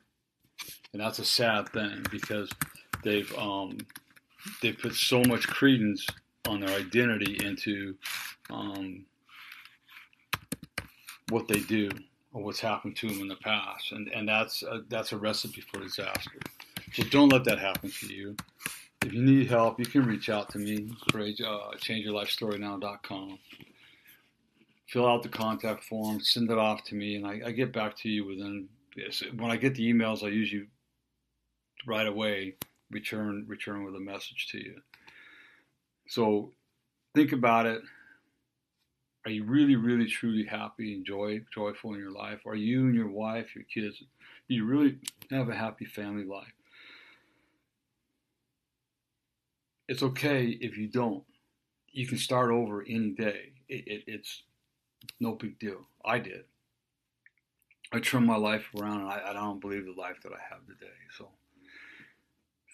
and 0.93 1.03
that's 1.03 1.19
a 1.19 1.25
sad 1.25 1.69
thing 1.71 2.05
because 2.11 2.51
they've 3.03 3.33
um, 3.37 3.79
they 4.61 4.73
put 4.73 4.95
so 4.95 5.23
much 5.25 5.47
credence 5.47 6.07
on 6.47 6.61
their 6.61 6.77
identity 6.77 7.39
into 7.45 7.97
um, 8.51 9.05
what 11.29 11.49
they 11.49 11.61
do 11.61 11.91
or 12.33 12.43
what's 12.43 12.61
happened 12.61 12.97
to 12.97 13.09
them 13.09 13.21
in 13.21 13.29
the 13.29 13.37
past, 13.37 13.93
and 13.93 14.09
and 14.09 14.29
that's 14.29 14.63
a, 14.63 14.83
that's 14.89 15.13
a 15.13 15.17
recipe 15.17 15.61
for 15.61 15.81
disaster. 15.81 16.41
So 16.95 17.05
don't 17.05 17.31
let 17.31 17.45
that 17.45 17.59
happen 17.59 17.91
to 17.91 18.15
you. 18.15 18.37
If 19.05 19.13
you 19.13 19.23
need 19.23 19.49
help, 19.49 19.79
you 19.79 19.87
can 19.87 20.05
reach 20.07 20.29
out 20.29 20.51
to 20.51 20.59
me, 20.59 20.89
uh, 21.15 21.17
changeyourlifestorynow.com. 21.79 23.39
Fill 24.89 25.09
out 25.09 25.23
the 25.23 25.29
contact 25.29 25.85
form, 25.85 26.21
send 26.21 26.51
it 26.51 26.59
off 26.59 26.85
to 26.85 26.95
me, 26.95 27.17
and 27.17 27.27
I, 27.27 27.41
I 27.47 27.51
get 27.53 27.73
back 27.73 27.97
to 27.99 28.09
you 28.09 28.27
within. 28.27 28.69
When 29.37 29.51
I 29.51 29.57
get 29.57 29.75
the 29.75 29.91
emails, 29.91 30.23
I 30.23 30.29
usually 30.29 30.67
right 31.87 32.07
away 32.07 32.57
return 32.91 33.47
return 33.49 33.85
with 33.85 33.95
a 33.95 34.01
message 34.01 34.49
to 34.51 34.59
you. 34.59 34.77
So 36.09 36.53
think 37.15 37.33
about 37.33 37.67
it. 37.67 37.81
Are 39.25 39.31
you 39.31 39.45
really, 39.45 39.77
really, 39.77 40.07
truly 40.07 40.45
happy 40.45 40.95
and 40.95 41.07
joy, 41.07 41.41
joyful 41.55 41.95
in 41.95 42.01
your 42.01 42.11
life? 42.11 42.41
Are 42.45 42.57
you 42.57 42.87
and 42.87 42.95
your 42.95 43.09
wife, 43.09 43.55
your 43.55 43.65
kids, 43.73 44.03
do 44.49 44.55
you 44.55 44.65
really 44.65 44.99
have 45.31 45.49
a 45.49 45.55
happy 45.55 45.85
family 45.85 46.25
life? 46.25 46.53
It's 49.89 50.03
okay 50.03 50.47
if 50.61 50.77
you 50.77 50.89
don't. 50.89 51.23
You 51.93 52.07
can 52.07 52.19
start 52.19 52.51
over 52.51 52.83
any 52.83 53.11
day. 53.11 53.53
It, 53.69 53.87
it, 53.87 54.05
it's 54.07 54.43
no 55.21 55.33
big 55.33 55.59
deal. 55.59 55.87
I 56.05 56.19
did. 56.19 56.45
I 57.93 58.01
turned 58.01 58.27
my 58.27 58.37
life 58.37 58.69
around, 58.77 59.03
and 59.03 59.11
I, 59.11 59.31
I 59.31 59.33
don't 59.33 59.61
believe 59.61 59.85
the 59.85 59.93
life 59.93 60.17
that 60.23 60.33
I 60.33 60.41
have 60.51 60.67
today. 60.67 60.93
So. 61.17 61.29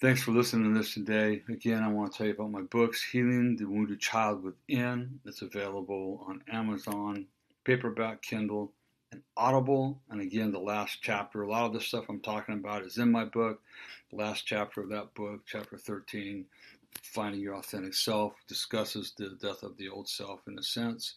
Thanks 0.00 0.22
for 0.22 0.30
listening 0.30 0.72
to 0.72 0.78
this 0.78 0.94
today. 0.94 1.42
Again, 1.48 1.82
I 1.82 1.88
want 1.88 2.12
to 2.12 2.18
tell 2.18 2.26
you 2.28 2.32
about 2.32 2.52
my 2.52 2.62
books, 2.62 3.02
Healing 3.02 3.56
the 3.56 3.64
Wounded 3.64 3.98
Child 3.98 4.44
Within. 4.44 5.18
It's 5.24 5.42
available 5.42 6.24
on 6.28 6.40
Amazon, 6.52 7.26
paperback, 7.64 8.22
Kindle, 8.22 8.72
and 9.10 9.22
Audible. 9.36 10.00
And 10.08 10.20
again, 10.20 10.52
the 10.52 10.60
last 10.60 10.98
chapter, 11.02 11.42
a 11.42 11.50
lot 11.50 11.64
of 11.64 11.72
the 11.72 11.80
stuff 11.80 12.04
I'm 12.08 12.20
talking 12.20 12.54
about 12.54 12.84
is 12.84 12.98
in 12.98 13.10
my 13.10 13.24
book. 13.24 13.60
The 14.10 14.16
last 14.18 14.46
chapter 14.46 14.82
of 14.82 14.88
that 14.90 15.12
book, 15.14 15.40
chapter 15.46 15.76
13, 15.76 16.44
Finding 17.02 17.40
Your 17.40 17.56
Authentic 17.56 17.94
Self, 17.94 18.34
discusses 18.46 19.14
the 19.16 19.30
death 19.42 19.64
of 19.64 19.76
the 19.78 19.88
old 19.88 20.08
self 20.08 20.46
in 20.46 20.56
a 20.60 20.62
sense. 20.62 21.16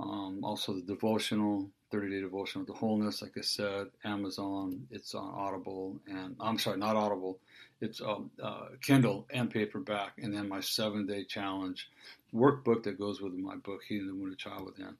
Um, 0.00 0.40
also, 0.42 0.74
the 0.74 0.82
devotional, 0.82 1.70
30 1.90 2.10
Day 2.10 2.20
Devotional 2.20 2.64
to 2.66 2.72
Wholeness, 2.72 3.22
like 3.22 3.36
I 3.36 3.42
said, 3.42 3.88
Amazon, 4.04 4.86
it's 4.90 5.14
on 5.14 5.32
Audible, 5.34 6.00
and 6.08 6.34
I'm 6.40 6.58
sorry, 6.58 6.78
not 6.78 6.96
Audible, 6.96 7.38
it's 7.80 8.00
um, 8.00 8.30
uh, 8.42 8.68
Kindle 8.80 9.26
and 9.30 9.48
paperback, 9.50 10.12
and 10.18 10.34
then 10.34 10.48
my 10.48 10.60
seven 10.60 11.06
day 11.06 11.22
challenge 11.24 11.88
workbook 12.34 12.82
that 12.84 12.98
goes 12.98 13.20
with 13.20 13.34
my 13.34 13.56
book, 13.56 13.82
Healing 13.88 14.06
the 14.08 14.14
Wounded 14.14 14.38
Child 14.38 14.64
Within. 14.66 14.96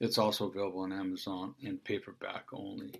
It's 0.00 0.18
also 0.18 0.48
available 0.48 0.80
on 0.80 0.92
Amazon 0.92 1.54
in 1.62 1.78
paperback 1.78 2.46
only. 2.52 2.92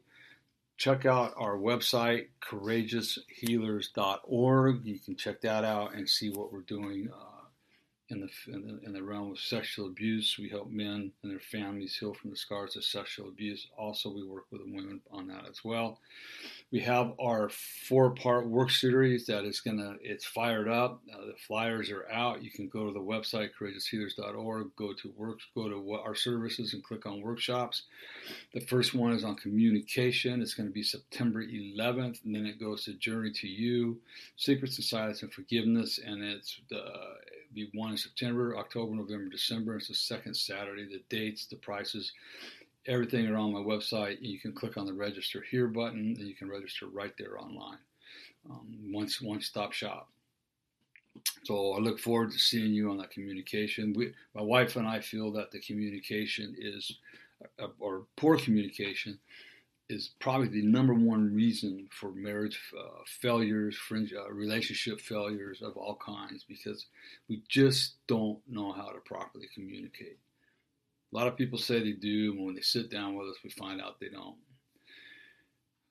Check 0.77 1.07
out 1.07 1.35
our 1.37 1.57
website, 1.57 2.29
courageoushealers.org. 2.41 4.85
You 4.85 5.01
can 5.01 5.17
check 5.17 5.41
that 5.43 5.65
out 5.65 5.95
and 5.95 6.09
see 6.09 6.31
what 6.31 6.53
we're 6.53 6.61
doing 6.61 7.09
uh, 7.13 7.38
in 8.11 8.21
the, 8.21 8.53
in 8.53 8.67
the, 8.67 8.87
in 8.87 8.93
the 8.93 9.03
realm 9.03 9.33
of 9.33 9.39
sexual 9.39 9.87
abuse. 9.87 10.37
We 10.39 10.49
help 10.49 10.71
men 10.71 11.13
and 11.23 11.31
their 11.33 11.41
families 11.41 11.97
heal 11.97 12.15
from 12.15 12.31
the 12.31 12.37
scars 12.37 12.77
of 12.77 12.85
sexual 12.85 13.29
abuse. 13.29 13.67
Also, 13.77 14.11
we 14.11 14.27
work 14.27 14.45
with 14.51 14.63
women 14.65 15.01
on 15.11 15.29
that 15.29 15.47
as 15.49 15.65
well. 15.65 15.99
We 16.71 16.81
have 16.81 17.13
our 17.21 17.49
four-part 17.49 18.47
work 18.49 18.71
series 18.71 19.27
that 19.27 19.45
is 19.45 19.61
gonna 19.61 19.97
it's 20.03 20.25
fired 20.25 20.69
up. 20.69 21.03
Uh, 21.13 21.27
the 21.27 21.35
flyers 21.47 21.91
are 21.91 22.07
out. 22.11 22.43
You 22.43 22.51
can 22.51 22.69
go 22.69 22.87
to 22.87 22.93
the 22.93 22.99
website 22.99 23.51
courageoushealers.org, 23.59 24.77
go 24.77 24.93
to 24.93 25.13
works, 25.17 25.47
go 25.55 25.69
to 25.69 25.93
our 25.93 26.15
services, 26.15 26.75
and 26.75 26.85
click 26.85 27.07
on 27.07 27.23
workshops. 27.23 27.83
The 28.53 28.61
first 28.61 28.95
one 28.95 29.13
is 29.13 29.25
on 29.25 29.37
communication. 29.37 30.43
It's 30.43 30.55
going 30.55 30.69
to 30.69 30.73
be 30.73 30.83
September 30.83 31.43
11th, 31.45 32.25
and 32.25 32.35
then 32.35 32.47
it 32.47 32.61
goes 32.61 32.85
to 32.85 32.95
Journey 32.95 33.33
to 33.33 33.49
You, 33.49 33.99
Secrets 34.37 34.77
and 34.77 34.85
Silence 34.85 35.23
and 35.23 35.33
Forgiveness, 35.33 35.99
and 36.05 36.23
it's 36.23 36.61
the 36.71 36.83
be 37.55 37.71
one 37.75 37.93
in 37.93 37.97
September, 37.97 38.57
October, 38.57 38.95
November, 38.95 39.29
December. 39.31 39.77
It's 39.77 39.89
the 39.89 39.95
second 39.95 40.35
Saturday. 40.35 40.85
The 40.85 41.03
dates, 41.09 41.47
the 41.47 41.57
prices, 41.57 42.13
everything 42.87 43.27
are 43.29 43.37
on 43.37 43.53
my 43.53 43.61
website. 43.61 44.19
You 44.21 44.39
can 44.39 44.53
click 44.53 44.77
on 44.77 44.87
the 44.87 44.93
register 44.93 45.45
here 45.51 45.69
button 45.69 46.17
and 46.19 46.29
you 46.29 46.35
can 46.35 46.49
register 46.49 46.87
right 46.87 47.13
there 47.19 47.39
online. 47.39 47.79
Um, 48.49 48.93
once 48.93 49.21
one 49.21 49.41
stop 49.41 49.73
shop. 49.73 50.09
So 51.45 51.73
I 51.73 51.79
look 51.79 51.99
forward 51.99 52.31
to 52.33 52.39
seeing 52.39 52.73
you 52.73 52.91
on 52.91 52.99
that 52.99 53.11
communication. 53.11 53.93
We, 53.95 54.13
my 54.35 54.43
wife 54.43 54.77
and 54.77 54.87
I 54.87 55.01
feel 55.01 55.33
that 55.33 55.51
the 55.51 55.61
communication 55.61 56.55
is, 56.59 56.99
uh, 57.61 57.69
or 57.79 58.05
poor 58.17 58.39
communication, 58.39 59.19
is 59.89 60.11
probably 60.19 60.49
the 60.49 60.63
number 60.63 60.93
one 60.93 61.35
reason 61.35 61.89
for 61.91 62.11
marriage 62.13 62.61
uh, 62.79 63.01
failures, 63.07 63.77
uh, 63.91 64.31
relationship 64.31 65.01
failures 65.01 65.63
of 65.63 65.77
all 65.77 65.97
kinds, 65.97 66.45
because 66.47 66.87
we 67.29 67.43
just 67.49 67.95
don't 68.07 68.39
know 68.47 68.73
how 68.73 68.91
to 68.91 69.01
properly 69.01 69.49
communicate. 69.55 70.19
A 71.13 71.17
lot 71.17 71.27
of 71.27 71.37
people 71.37 71.59
say 71.59 71.81
they 71.81 71.93
do, 71.93 72.35
but 72.35 72.43
when 72.43 72.55
they 72.55 72.61
sit 72.61 72.91
down 72.91 73.15
with 73.15 73.29
us, 73.29 73.37
we 73.43 73.49
find 73.51 73.81
out 73.81 73.99
they 73.99 74.11
don't. 74.11 74.37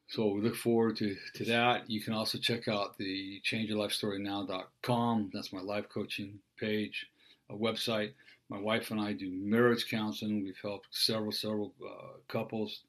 So 0.10 0.27
we 0.27 0.41
look 0.41 0.55
forward 0.55 0.95
to, 0.97 1.15
to 1.36 1.45
that. 1.45 1.89
You 1.89 1.99
can 2.01 2.13
also 2.13 2.38
check 2.38 2.67
out 2.67 2.97
the 2.97 3.41
changeyourlifestorynow.com. 3.43 5.31
That's 5.33 5.51
my 5.51 5.62
life 5.62 5.89
coaching 5.89 6.39
page, 6.57 7.07
a 7.49 7.55
website. 7.55 8.12
My 8.47 8.60
wife 8.60 8.91
and 8.91 9.01
I 9.01 9.12
do 9.12 9.29
marriage 9.29 9.89
counseling. 9.89 10.43
We've 10.43 10.60
helped 10.62 10.88
several, 10.91 11.33
several 11.33 11.73
uh, 11.83 12.19
couples 12.29 12.83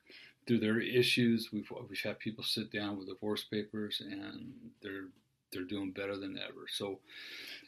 through 0.48 0.58
their 0.58 0.80
issues. 0.80 1.50
We've 1.52 1.70
we've 1.88 2.00
had 2.00 2.18
people 2.18 2.42
sit 2.42 2.72
down 2.72 2.98
with 2.98 3.06
divorce 3.06 3.44
papers, 3.44 4.02
and 4.04 4.52
they're 4.82 5.08
they're 5.52 5.62
doing 5.62 5.92
better 5.92 6.16
than 6.16 6.38
ever. 6.38 6.66
So 6.68 6.98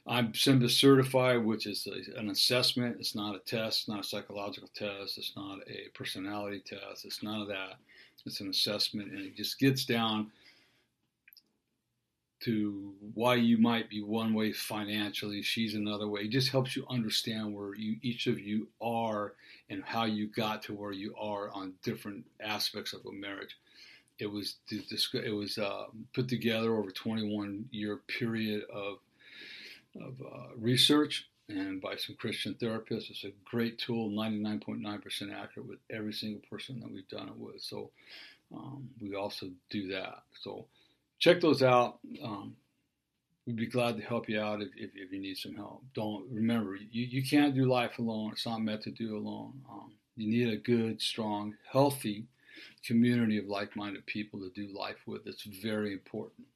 I'm 0.06 0.32
SIMBA 0.32 0.70
certified, 0.70 1.44
which 1.44 1.66
is 1.66 1.86
a, 1.86 2.18
an 2.18 2.30
assessment. 2.30 2.96
It's 2.98 3.14
not 3.14 3.36
a 3.36 3.38
test, 3.40 3.88
not 3.88 4.00
a 4.00 4.04
psychological 4.08 4.70
test. 4.74 5.18
It's 5.18 5.34
not 5.36 5.60
a 5.68 5.88
personality 5.94 6.62
test. 6.66 7.04
It's 7.04 7.22
none 7.22 7.40
of 7.40 7.48
that. 7.48 7.74
It's 8.26 8.40
an 8.40 8.50
assessment, 8.50 9.12
and 9.12 9.20
it 9.20 9.36
just 9.36 9.58
gets 9.58 9.84
down 9.84 10.30
to 12.40 12.94
why 13.14 13.34
you 13.34 13.58
might 13.58 13.90
be 13.90 14.02
one 14.02 14.32
way 14.32 14.52
financially, 14.52 15.42
she's 15.42 15.74
another 15.74 16.08
way. 16.08 16.22
It 16.22 16.30
just 16.30 16.50
helps 16.50 16.74
you 16.74 16.86
understand 16.88 17.54
where 17.54 17.74
you 17.74 17.96
each 18.02 18.26
of 18.26 18.38
you 18.38 18.68
are 18.80 19.34
and 19.68 19.82
how 19.84 20.04
you 20.04 20.26
got 20.26 20.62
to 20.64 20.74
where 20.74 20.92
you 20.92 21.14
are 21.18 21.50
on 21.50 21.74
different 21.82 22.24
aspects 22.40 22.92
of 22.92 23.04
a 23.04 23.12
marriage. 23.12 23.56
It 24.18 24.26
was 24.26 24.56
it 24.70 25.34
was 25.34 25.58
uh, 25.58 25.84
put 26.14 26.28
together 26.28 26.74
over 26.74 26.88
a 26.88 26.92
21 26.92 27.66
year 27.70 28.00
period 28.18 28.64
of 28.72 28.98
of 30.00 30.14
uh, 30.20 30.54
research 30.56 31.28
and 31.48 31.80
by 31.80 31.96
some 31.96 32.16
Christian 32.16 32.54
therapists. 32.54 33.10
It's 33.10 33.24
a 33.24 33.32
great 33.44 33.78
tool, 33.78 34.10
99.9% 34.10 35.34
accurate 35.34 35.68
with 35.68 35.78
every 35.90 36.12
single 36.12 36.42
person 36.48 36.80
that 36.80 36.90
we've 36.90 37.08
done 37.08 37.28
it 37.28 37.36
with. 37.36 37.60
So 37.60 37.90
um, 38.54 38.88
we 39.00 39.14
also 39.14 39.48
do 39.68 39.88
that. 39.88 40.22
So 40.42 40.66
check 41.20 41.40
those 41.40 41.62
out. 41.62 41.98
Um, 42.24 42.56
we'd 43.46 43.56
be 43.56 43.66
glad 43.66 43.96
to 43.96 44.02
help 44.02 44.28
you 44.28 44.40
out 44.40 44.62
if, 44.62 44.68
if, 44.76 44.90
if, 44.94 45.12
you 45.12 45.20
need 45.20 45.36
some 45.36 45.54
help. 45.54 45.84
Don't 45.94 46.26
remember 46.30 46.74
you, 46.74 47.04
you 47.04 47.22
can't 47.22 47.54
do 47.54 47.66
life 47.66 47.98
alone. 47.98 48.32
It's 48.32 48.46
not 48.46 48.62
meant 48.62 48.82
to 48.82 48.90
do 48.90 49.16
alone. 49.16 49.52
Um, 49.70 49.92
you 50.16 50.28
need 50.28 50.52
a 50.52 50.56
good, 50.56 51.00
strong, 51.00 51.54
healthy 51.70 52.26
community 52.84 53.38
of 53.38 53.46
like-minded 53.46 54.04
people 54.06 54.40
to 54.40 54.50
do 54.50 54.76
life 54.76 54.96
with. 55.06 55.26
It's 55.26 55.44
very 55.62 55.92
important. 55.92 56.46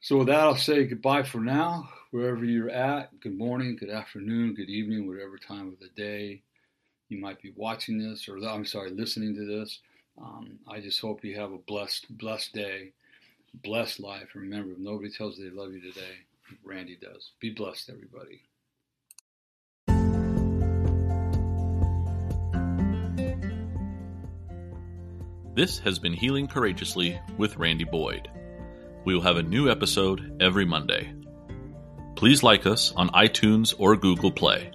So 0.00 0.18
with 0.18 0.28
that, 0.28 0.40
I'll 0.40 0.56
say 0.56 0.84
goodbye 0.84 1.22
for 1.22 1.40
now, 1.40 1.88
wherever 2.10 2.44
you're 2.44 2.70
at. 2.70 3.18
Good 3.20 3.36
morning, 3.36 3.76
good 3.76 3.90
afternoon, 3.90 4.54
good 4.54 4.68
evening, 4.68 5.06
whatever 5.06 5.38
time 5.38 5.68
of 5.68 5.78
the 5.80 5.88
day 5.96 6.42
you 7.08 7.18
might 7.18 7.40
be 7.40 7.52
watching 7.56 7.98
this, 7.98 8.28
or 8.28 8.36
I'm 8.38 8.64
sorry, 8.64 8.90
listening 8.90 9.34
to 9.34 9.46
this. 9.46 9.80
Um, 10.20 10.58
I 10.68 10.80
just 10.80 11.00
hope 11.00 11.24
you 11.24 11.38
have 11.38 11.52
a 11.52 11.58
blessed, 11.58 12.06
blessed 12.18 12.52
day 12.52 12.92
blessed 13.62 14.00
life. 14.00 14.28
And 14.34 14.42
remember, 14.42 14.72
if 14.72 14.78
nobody 14.78 15.10
tells 15.10 15.38
you 15.38 15.50
they 15.50 15.56
love 15.56 15.72
you 15.72 15.80
today, 15.80 16.16
Randy 16.64 16.98
does. 17.00 17.32
Be 17.40 17.50
blessed, 17.50 17.90
everybody. 17.90 18.42
This 25.54 25.78
has 25.78 25.98
been 25.98 26.12
Healing 26.12 26.48
Courageously 26.48 27.18
with 27.38 27.56
Randy 27.56 27.84
Boyd. 27.84 28.28
We 29.06 29.14
will 29.14 29.22
have 29.22 29.38
a 29.38 29.42
new 29.42 29.70
episode 29.70 30.42
every 30.42 30.66
Monday. 30.66 31.14
Please 32.14 32.42
like 32.42 32.66
us 32.66 32.92
on 32.94 33.08
iTunes 33.10 33.74
or 33.78 33.96
Google 33.96 34.32
Play. 34.32 34.70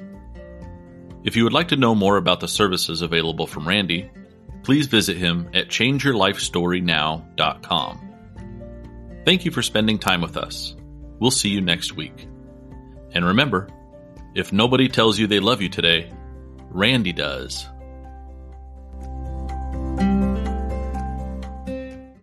If 1.24 1.36
you 1.36 1.44
would 1.44 1.54
like 1.54 1.68
to 1.68 1.76
know 1.76 1.94
more 1.94 2.18
about 2.18 2.40
the 2.40 2.48
services 2.48 3.04
available 3.04 3.46
from 3.46 3.68
Randy, 3.68 4.10
please 4.64 4.88
visit 4.88 5.18
him 5.18 5.48
at 5.54 5.68
changeyourlifestorynow.com. 5.68 8.11
Thank 9.26 9.46
you 9.46 9.52
for 9.52 9.62
spending 9.62 10.00
time 10.00 10.22
with 10.22 10.36
us. 10.36 10.76
We'll 11.20 11.32
see 11.32 11.50
you 11.50 11.62
next 11.62 11.96
week. 11.96 12.28
And 13.14 13.26
remember, 13.26 13.70
if 14.34 14.52
nobody 14.52 14.88
tells 14.88 15.20
you 15.20 15.28
they 15.28 15.40
love 15.40 15.62
you 15.62 15.70
today, 15.70 16.12
Randy 16.70 17.14
does. 17.14 17.68